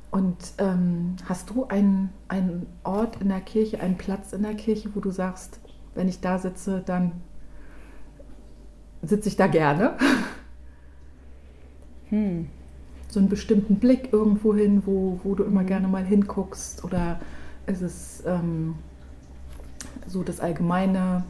Und 0.09 0.37
ähm, 0.57 1.17
hast 1.29 1.51
du 1.51 1.65
einen, 1.67 2.09
einen 2.29 2.65
Ort 2.83 3.21
in 3.21 3.29
der 3.29 3.41
Kirche, 3.41 3.79
einen 3.79 3.95
Platz 3.95 4.33
in 4.33 4.41
der 4.41 4.55
Kirche, 4.55 4.89
wo 4.95 5.01
du 5.01 5.11
sagst, 5.11 5.59
wenn 5.93 6.07
ich 6.07 6.19
da 6.19 6.39
sitze, 6.39 6.81
dann 6.83 7.11
sitze 9.03 9.29
ich 9.29 9.35
da 9.35 9.45
gerne? 9.47 9.93
Hm. 12.09 12.47
So 13.07 13.19
einen 13.19 13.29
bestimmten 13.29 13.75
Blick 13.75 14.09
irgendwo 14.11 14.53
hin, 14.55 14.83
wo, 14.85 15.19
wo 15.23 15.35
du 15.35 15.43
immer 15.43 15.61
Mhm. 15.61 15.67
gerne 15.67 15.87
mal 15.87 16.03
hinguckst? 16.03 16.83
Oder 16.83 17.19
ist 17.67 17.81
es 17.81 18.23
ähm, 18.25 18.75
so 20.07 20.23
das 20.23 20.39
Allgemeine? 20.39 21.23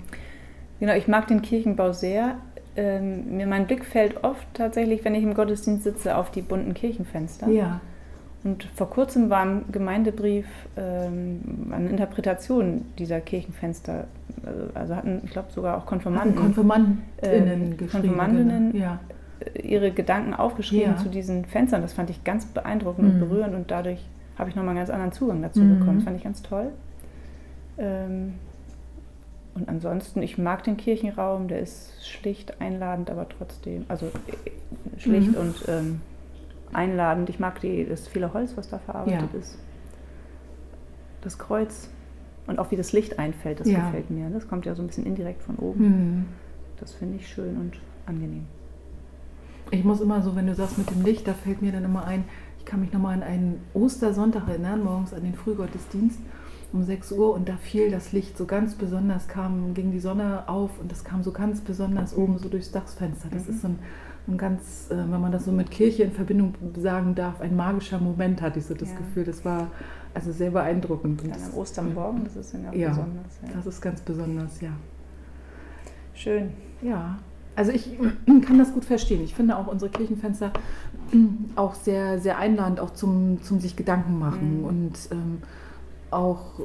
Genau, 0.80 0.94
ich 0.94 1.08
mag 1.08 1.28
den 1.28 1.42
Kirchenbau 1.42 1.92
sehr. 1.94 2.36
Ähm, 2.78 3.38
mir 3.38 3.48
mein 3.48 3.68
Blick 3.68 3.86
fällt 3.86 4.24
oft 4.24 4.46
tatsächlich, 4.54 5.06
wenn 5.06 5.16
ich 5.16 5.24
im 5.24 5.34
Gottesdienst 5.34 5.84
sitze, 5.84 6.18
auf 6.18 6.32
die 6.32 6.42
bunten 6.42 6.74
Kirchenfenster. 6.74 7.48
Ja. 7.48 7.80
Und 8.44 8.66
vor 8.76 8.90
kurzem 8.90 9.30
war 9.30 9.44
im 9.44 9.64
Gemeindebrief 9.72 10.46
ähm, 10.78 11.40
eine 11.72 11.90
Interpretation 11.90 12.82
dieser 13.00 13.22
Kirchenfenster. 13.22 14.06
Also, 14.46 14.64
also 14.74 14.96
hatten, 14.96 15.22
ich 15.24 15.32
glaube, 15.32 15.52
sogar 15.52 15.78
auch 15.78 15.86
Konfirmanden 15.86 16.36
Konfirmandinnen 16.36 17.02
Ähm, 17.22 17.78
geschrieben. 17.78 17.90
Konfirmandinnen. 17.92 18.72
genau. 18.74 18.84
Ja. 18.86 19.00
Ihre 19.62 19.92
Gedanken 19.92 20.34
aufgeschrieben 20.34 20.94
Ja. 20.96 20.98
zu 20.98 21.10
diesen 21.10 21.46
Fenstern. 21.46 21.82
Das 21.82 21.94
fand 21.94 22.10
ich 22.10 22.24
ganz 22.24 22.46
beeindruckend 22.46 23.08
Mhm. 23.16 23.22
und 23.22 23.30
berührend 23.30 23.56
und 23.56 23.72
dadurch 23.72 24.00
habe 24.38 24.50
ich 24.50 24.56
nochmal 24.56 24.72
einen 24.72 24.80
ganz 24.80 24.90
anderen 24.90 25.12
Zugang 25.12 25.42
dazu 25.42 25.62
Mhm. 25.62 25.80
bekommen. 25.80 25.98
Das 25.98 26.04
fand 26.06 26.18
ich 26.18 26.24
ganz 26.24 26.42
toll. 26.42 26.68
Ähm, 27.78 28.36
und 29.54 29.70
ansonsten, 29.70 30.22
ich 30.22 30.38
mag 30.38 30.64
den 30.64 30.78
Kirchenraum, 30.78 31.48
der 31.48 31.60
ist 31.60 32.06
schlicht, 32.08 32.60
einladend, 32.62 33.10
aber 33.10 33.28
trotzdem, 33.30 33.86
also 33.88 34.08
äh, 34.08 35.00
schlicht 35.00 35.32
Mhm. 35.32 35.38
und 35.38 35.56
ähm, 35.68 36.02
einladend. 36.74 37.30
Ich 37.30 37.40
mag 37.40 37.60
die, 37.62 37.86
das 37.86 38.08
viele 38.08 38.34
Holz, 38.34 38.58
was 38.58 38.70
da 38.70 38.80
verarbeitet 38.80 39.30
Ja. 39.34 39.40
ist. 39.40 39.58
Das 41.22 41.38
Kreuz 41.38 41.90
und 42.48 42.60
auch 42.60 42.72
wie 42.72 42.76
das 42.76 42.92
Licht 42.94 43.18
einfällt, 43.18 43.60
das 43.62 43.68
Ja. 43.70 43.86
gefällt 43.86 44.10
mir. 44.10 44.30
Das 44.30 44.48
kommt 44.48 44.66
ja 44.66 44.76
so 44.76 44.84
ein 44.84 44.88
bisschen 44.88 45.06
indirekt 45.06 45.42
von 45.42 45.56
oben. 45.56 45.80
Hm. 45.80 46.26
Das 46.80 46.94
finde 46.94 47.16
ich 47.18 47.28
schön 47.28 47.56
und 47.58 47.74
angenehm. 48.06 48.46
Ich 49.72 49.84
muss 49.84 50.00
immer 50.02 50.22
so, 50.22 50.36
wenn 50.36 50.48
du 50.48 50.56
sagst 50.56 50.78
mit 50.78 50.90
dem 50.92 51.04
Licht, 51.04 51.28
da 51.28 51.34
fällt 51.34 51.62
mir 51.62 51.72
dann 51.72 51.84
immer 51.84 52.06
ein, 52.06 52.24
ich 52.60 52.66
kann 52.66 52.80
mich 52.82 52.94
nochmal 52.94 53.16
an 53.16 53.24
einen 53.24 53.62
Ostersonntag 53.74 54.48
erinnern, 54.48 54.84
morgens 54.84 55.14
an 55.14 55.24
den 55.24 55.34
Frühgottesdienst 55.36 56.20
um 56.74 56.84
6 56.84 57.12
Uhr 57.14 57.34
und 57.34 57.48
da 57.48 57.56
fiel 57.58 57.90
das 57.90 58.12
Licht 58.12 58.38
so 58.38 58.46
ganz 58.46 58.76
besonders, 58.76 59.28
kam, 59.28 59.74
ging 59.74 59.92
die 59.92 60.00
Sonne 60.00 60.48
auf 60.50 60.72
und 60.80 60.92
das 60.92 61.04
kam 61.04 61.24
so 61.24 61.32
ganz 61.32 61.62
besonders 61.62 62.16
oben 62.16 62.38
so 62.38 62.50
durchs 62.50 62.72
Dachsfenster. 62.72 63.30
Das 63.32 63.48
Mhm. 63.48 63.54
ist 63.54 63.62
so 63.62 63.68
ein, 63.70 63.80
ein 64.28 64.38
ganz, 64.38 64.90
äh, 64.92 64.98
wenn 64.98 65.22
man 65.22 65.32
das 65.32 65.46
so 65.46 65.52
mit 65.52 65.72
Kirche 65.72 66.04
in 66.04 66.12
Verbindung 66.12 66.54
sagen 66.78 67.16
darf, 67.16 67.40
ein 67.40 67.56
magischer 67.56 68.00
Moment, 68.00 68.42
hatte 68.42 68.60
ich 68.60 68.66
so 68.66 68.74
das 68.74 68.90
Ja. 68.92 68.98
Gefühl. 68.98 69.24
Das 69.24 69.46
war 69.46 69.68
also 70.14 70.32
sehr 70.32 70.52
beeindruckend. 70.52 71.22
Das- 71.30 71.52
am 71.54 71.58
Ostermorgen, 71.60 72.24
das 72.26 72.36
ist 72.36 72.54
ja 72.54 72.60
Ja, 72.74 72.90
besonders. 72.90 73.40
Ja. 73.44 73.50
Das 73.56 73.66
ist 73.68 73.82
ganz 73.82 74.02
besonders, 74.02 74.60
ja. 74.62 74.72
Schön. 76.14 76.50
Ja, 76.82 77.18
also 77.56 77.72
ich 77.72 77.98
kann 78.46 78.58
das 78.58 78.74
gut 78.74 78.86
verstehen. 78.86 79.22
Ich 79.24 79.34
finde 79.36 79.58
auch 79.58 79.68
unsere 79.68 79.90
Kirchenfenster 79.92 80.52
auch 81.56 81.76
sehr, 81.76 82.20
sehr 82.20 82.38
einladend, 82.38 82.80
auch 82.80 82.92
zum, 82.92 83.42
zum 83.42 83.60
sich 83.60 83.76
Gedanken 83.76 84.20
machen 84.20 84.60
Mhm. 84.60 84.66
und 84.66 84.94
ähm, 85.12 85.38
auch 86.12 86.60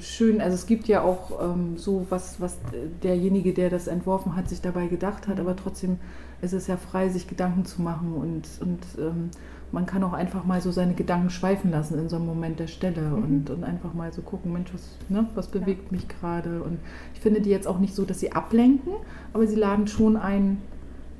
schön, 0.00 0.40
also 0.40 0.54
es 0.54 0.66
gibt 0.66 0.88
ja 0.88 1.02
auch 1.02 1.30
ähm, 1.40 1.76
so 1.76 2.06
was, 2.10 2.40
was 2.40 2.58
derjenige, 3.02 3.52
der 3.52 3.70
das 3.70 3.86
entworfen 3.86 4.34
hat, 4.36 4.48
sich 4.48 4.60
dabei 4.60 4.86
gedacht 4.88 5.28
hat, 5.28 5.38
aber 5.38 5.54
trotzdem 5.54 5.98
ist 6.42 6.52
es 6.52 6.66
ja 6.66 6.76
frei, 6.76 7.08
sich 7.08 7.26
Gedanken 7.28 7.64
zu 7.64 7.82
machen 7.82 8.12
und, 8.14 8.46
und 8.60 8.80
ähm, 8.98 9.30
man 9.72 9.84
kann 9.86 10.02
auch 10.04 10.12
einfach 10.12 10.44
mal 10.44 10.60
so 10.60 10.70
seine 10.70 10.94
Gedanken 10.94 11.30
schweifen 11.30 11.70
lassen 11.70 11.98
in 11.98 12.08
so 12.08 12.16
einem 12.16 12.26
Moment 12.26 12.60
der 12.60 12.66
Stelle 12.68 13.00
Mhm. 13.02 13.24
und, 13.24 13.50
und 13.50 13.64
einfach 13.64 13.94
mal 13.94 14.12
so 14.12 14.22
gucken, 14.22 14.52
Mensch, 14.52 14.72
was, 14.72 14.82
ne, 15.08 15.26
was 15.34 15.48
bewegt 15.48 15.90
mich 15.92 16.06
gerade 16.08 16.62
und 16.62 16.78
ich 17.14 17.20
finde 17.20 17.40
die 17.40 17.50
jetzt 17.50 17.66
auch 17.66 17.78
nicht 17.78 17.94
so, 17.94 18.04
dass 18.04 18.20
sie 18.20 18.32
ablenken, 18.32 18.92
aber 19.32 19.46
sie 19.46 19.56
laden 19.56 19.86
schon 19.88 20.16
ein, 20.16 20.58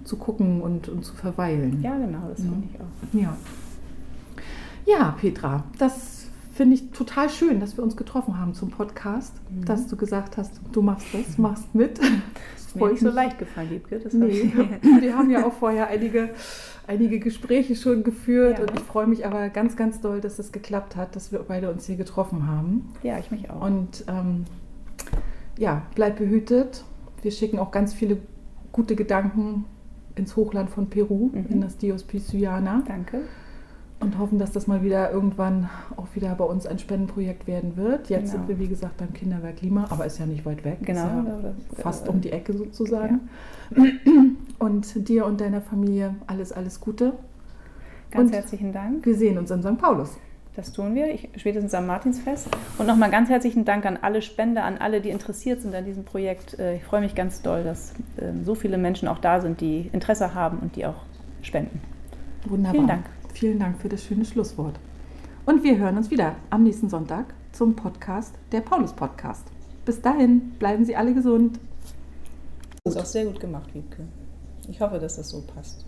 zu 0.04 0.16
gucken 0.16 0.60
und, 0.62 0.88
und 0.88 1.04
zu 1.04 1.14
verweilen. 1.14 1.82
Ja, 1.82 1.96
genau, 1.98 2.28
das 2.28 2.38
Ja. 2.38 2.44
finde 2.44 2.68
ich 2.72 2.80
auch. 2.80 3.20
Ja. 3.20 3.36
Ja, 4.86 5.16
Petra, 5.20 5.64
das 5.78 6.15
finde 6.56 6.74
ich 6.74 6.90
total 6.90 7.28
schön, 7.30 7.60
dass 7.60 7.76
wir 7.76 7.84
uns 7.84 7.96
getroffen 7.96 8.38
haben 8.40 8.54
zum 8.54 8.70
Podcast, 8.70 9.32
Mhm. 9.50 9.64
dass 9.66 9.86
du 9.86 9.96
gesagt 9.96 10.36
hast, 10.36 10.60
du 10.72 10.82
machst 10.82 11.06
das, 11.12 11.38
machst 11.38 11.74
mit. 11.74 11.98
Das 11.98 12.06
Ist 12.66 12.76
mir 12.76 12.88
nicht 12.90 13.00
so 13.00 13.10
leicht 13.10 13.38
gefallen, 13.38 13.70
Liebke. 13.70 13.98
Das 13.98 14.12
Nee, 14.12 14.52
wir 15.00 15.16
haben 15.16 15.30
ja 15.30 15.46
auch 15.46 15.52
vorher 15.52 15.86
einige, 15.88 16.30
einige 16.86 17.18
Gespräche 17.20 17.76
schon 17.76 18.02
geführt 18.04 18.58
Ja. 18.58 18.64
und 18.64 18.72
ich 18.74 18.80
freue 18.80 19.06
mich 19.06 19.26
aber 19.26 19.48
ganz, 19.50 19.76
ganz 19.76 20.00
doll, 20.00 20.20
dass 20.20 20.38
es 20.38 20.52
geklappt 20.52 20.96
hat, 20.96 21.14
dass 21.16 21.30
wir 21.32 21.38
beide 21.40 21.70
uns 21.70 21.86
hier 21.86 21.96
getroffen 21.96 22.46
haben. 22.46 22.92
ja, 23.02 23.18
ich 23.18 23.30
mich 23.30 23.48
auch. 23.50 23.62
Und 23.64 24.04
ähm, 24.08 24.44
ja, 25.58 25.82
bleib 25.94 26.16
behütet. 26.16 26.84
Wir 27.22 27.30
schicken 27.30 27.58
auch 27.58 27.70
ganz 27.70 27.94
viele 27.94 28.18
gute 28.72 28.94
Gedanken 28.96 29.64
ins 30.14 30.36
Hochland 30.36 30.70
von 30.70 30.88
Peru, 30.88 31.30
Mhm. 31.32 31.46
in 31.50 31.60
das 31.60 31.76
Dios 31.78 32.02
Pisuyana 32.02 32.82
Danke. 32.86 33.22
Und 34.00 34.18
hoffen, 34.18 34.38
dass 34.38 34.52
das 34.52 34.66
mal 34.66 34.82
wieder 34.82 35.10
irgendwann 35.10 35.68
auch 35.96 36.06
wieder 36.14 36.34
bei 36.34 36.44
uns 36.44 36.66
ein 36.66 36.78
Spendenprojekt 36.78 37.46
werden 37.46 37.76
wird. 37.76 38.10
Jetzt 38.10 38.32
Genau. 38.32 38.44
sind 38.44 38.48
wir, 38.48 38.58
wie 38.58 38.68
gesagt, 38.68 38.98
beim 38.98 39.12
Kinderwerk 39.14 39.62
Lima, 39.62 39.86
aber 39.90 40.04
ist 40.06 40.18
ja 40.18 40.26
nicht 40.26 40.44
weit 40.44 40.64
weg. 40.64 40.78
Genau. 40.82 41.00
Ist 41.00 41.06
ja 41.26 41.36
oder- 41.38 41.54
fast 41.76 42.06
äh, 42.06 42.10
um 42.10 42.20
die 42.20 42.30
Ecke 42.32 42.52
sozusagen. 42.52 43.28
Und 44.58 45.08
dir 45.08 45.26
und 45.26 45.40
deiner 45.40 45.60
Familie 45.60 46.14
alles, 46.26 46.52
alles 46.52 46.80
Gute. 46.80 47.14
Ganz 48.10 48.30
und- 48.30 48.34
herzlichen 48.36 48.72
Dank. 48.72 49.04
Wir 49.06 49.14
sehen 49.14 49.38
uns 49.38 49.50
in 49.50 49.62
St. 49.62 49.78
Paulus. 49.78 50.16
Das 50.54 50.72
tun 50.72 50.94
wir, 50.94 51.12
ich, 51.12 51.28
spätestens 51.36 51.74
am 51.74 51.86
Martinsfest. 51.86 52.48
Und 52.78 52.86
nochmal 52.86 53.10
ganz 53.10 53.28
herzlichen 53.28 53.66
Dank 53.66 53.84
an 53.84 53.98
alle 54.00 54.22
Spender, 54.22 54.64
an 54.64 54.78
alle, 54.78 55.02
die 55.02 55.10
interessiert 55.10 55.60
sind 55.60 55.74
an 55.74 55.84
diesem 55.84 56.04
Projekt. 56.04 56.58
Äh, 56.58 56.76
Ich 56.76 56.84
freue 56.84 57.02
mich 57.02 57.14
ganz 57.14 57.42
doll, 57.42 57.62
dass 57.62 57.92
ähm, 58.18 58.42
so 58.44 58.54
viele 58.54 58.78
Menschen 58.78 59.06
auch 59.08 59.18
da 59.18 59.42
sind, 59.42 59.60
die 59.60 59.90
Interesse 59.92 60.34
haben 60.34 60.58
und 60.60 60.76
die 60.76 60.86
auch 60.86 61.02
spenden. 61.42 61.80
Wunderbar. 62.46 62.72
Vielen 62.74 62.86
Dank. 62.86 63.04
Vielen 63.36 63.58
Dank 63.58 63.78
für 63.78 63.90
das 63.90 64.02
schöne 64.02 64.24
Schlusswort. 64.24 64.80
Und 65.44 65.62
wir 65.62 65.76
hören 65.76 65.98
uns 65.98 66.10
wieder 66.10 66.36
am 66.48 66.62
nächsten 66.62 66.88
Sonntag 66.88 67.34
zum 67.52 67.76
Podcast, 67.76 68.34
der 68.50 68.62
Paulus 68.62 68.94
Podcast. 68.94 69.46
Bis 69.84 70.00
dahin, 70.00 70.52
bleiben 70.58 70.86
Sie 70.86 70.96
alle 70.96 71.12
gesund. 71.12 71.60
Das 72.84 72.94
ist 72.94 73.00
auch 73.02 73.04
sehr 73.04 73.26
gut 73.26 73.38
gemacht, 73.38 73.74
Wiebke. 73.74 74.04
Ich 74.70 74.80
hoffe, 74.80 74.98
dass 74.98 75.16
das 75.16 75.28
so 75.28 75.42
passt. 75.42 75.84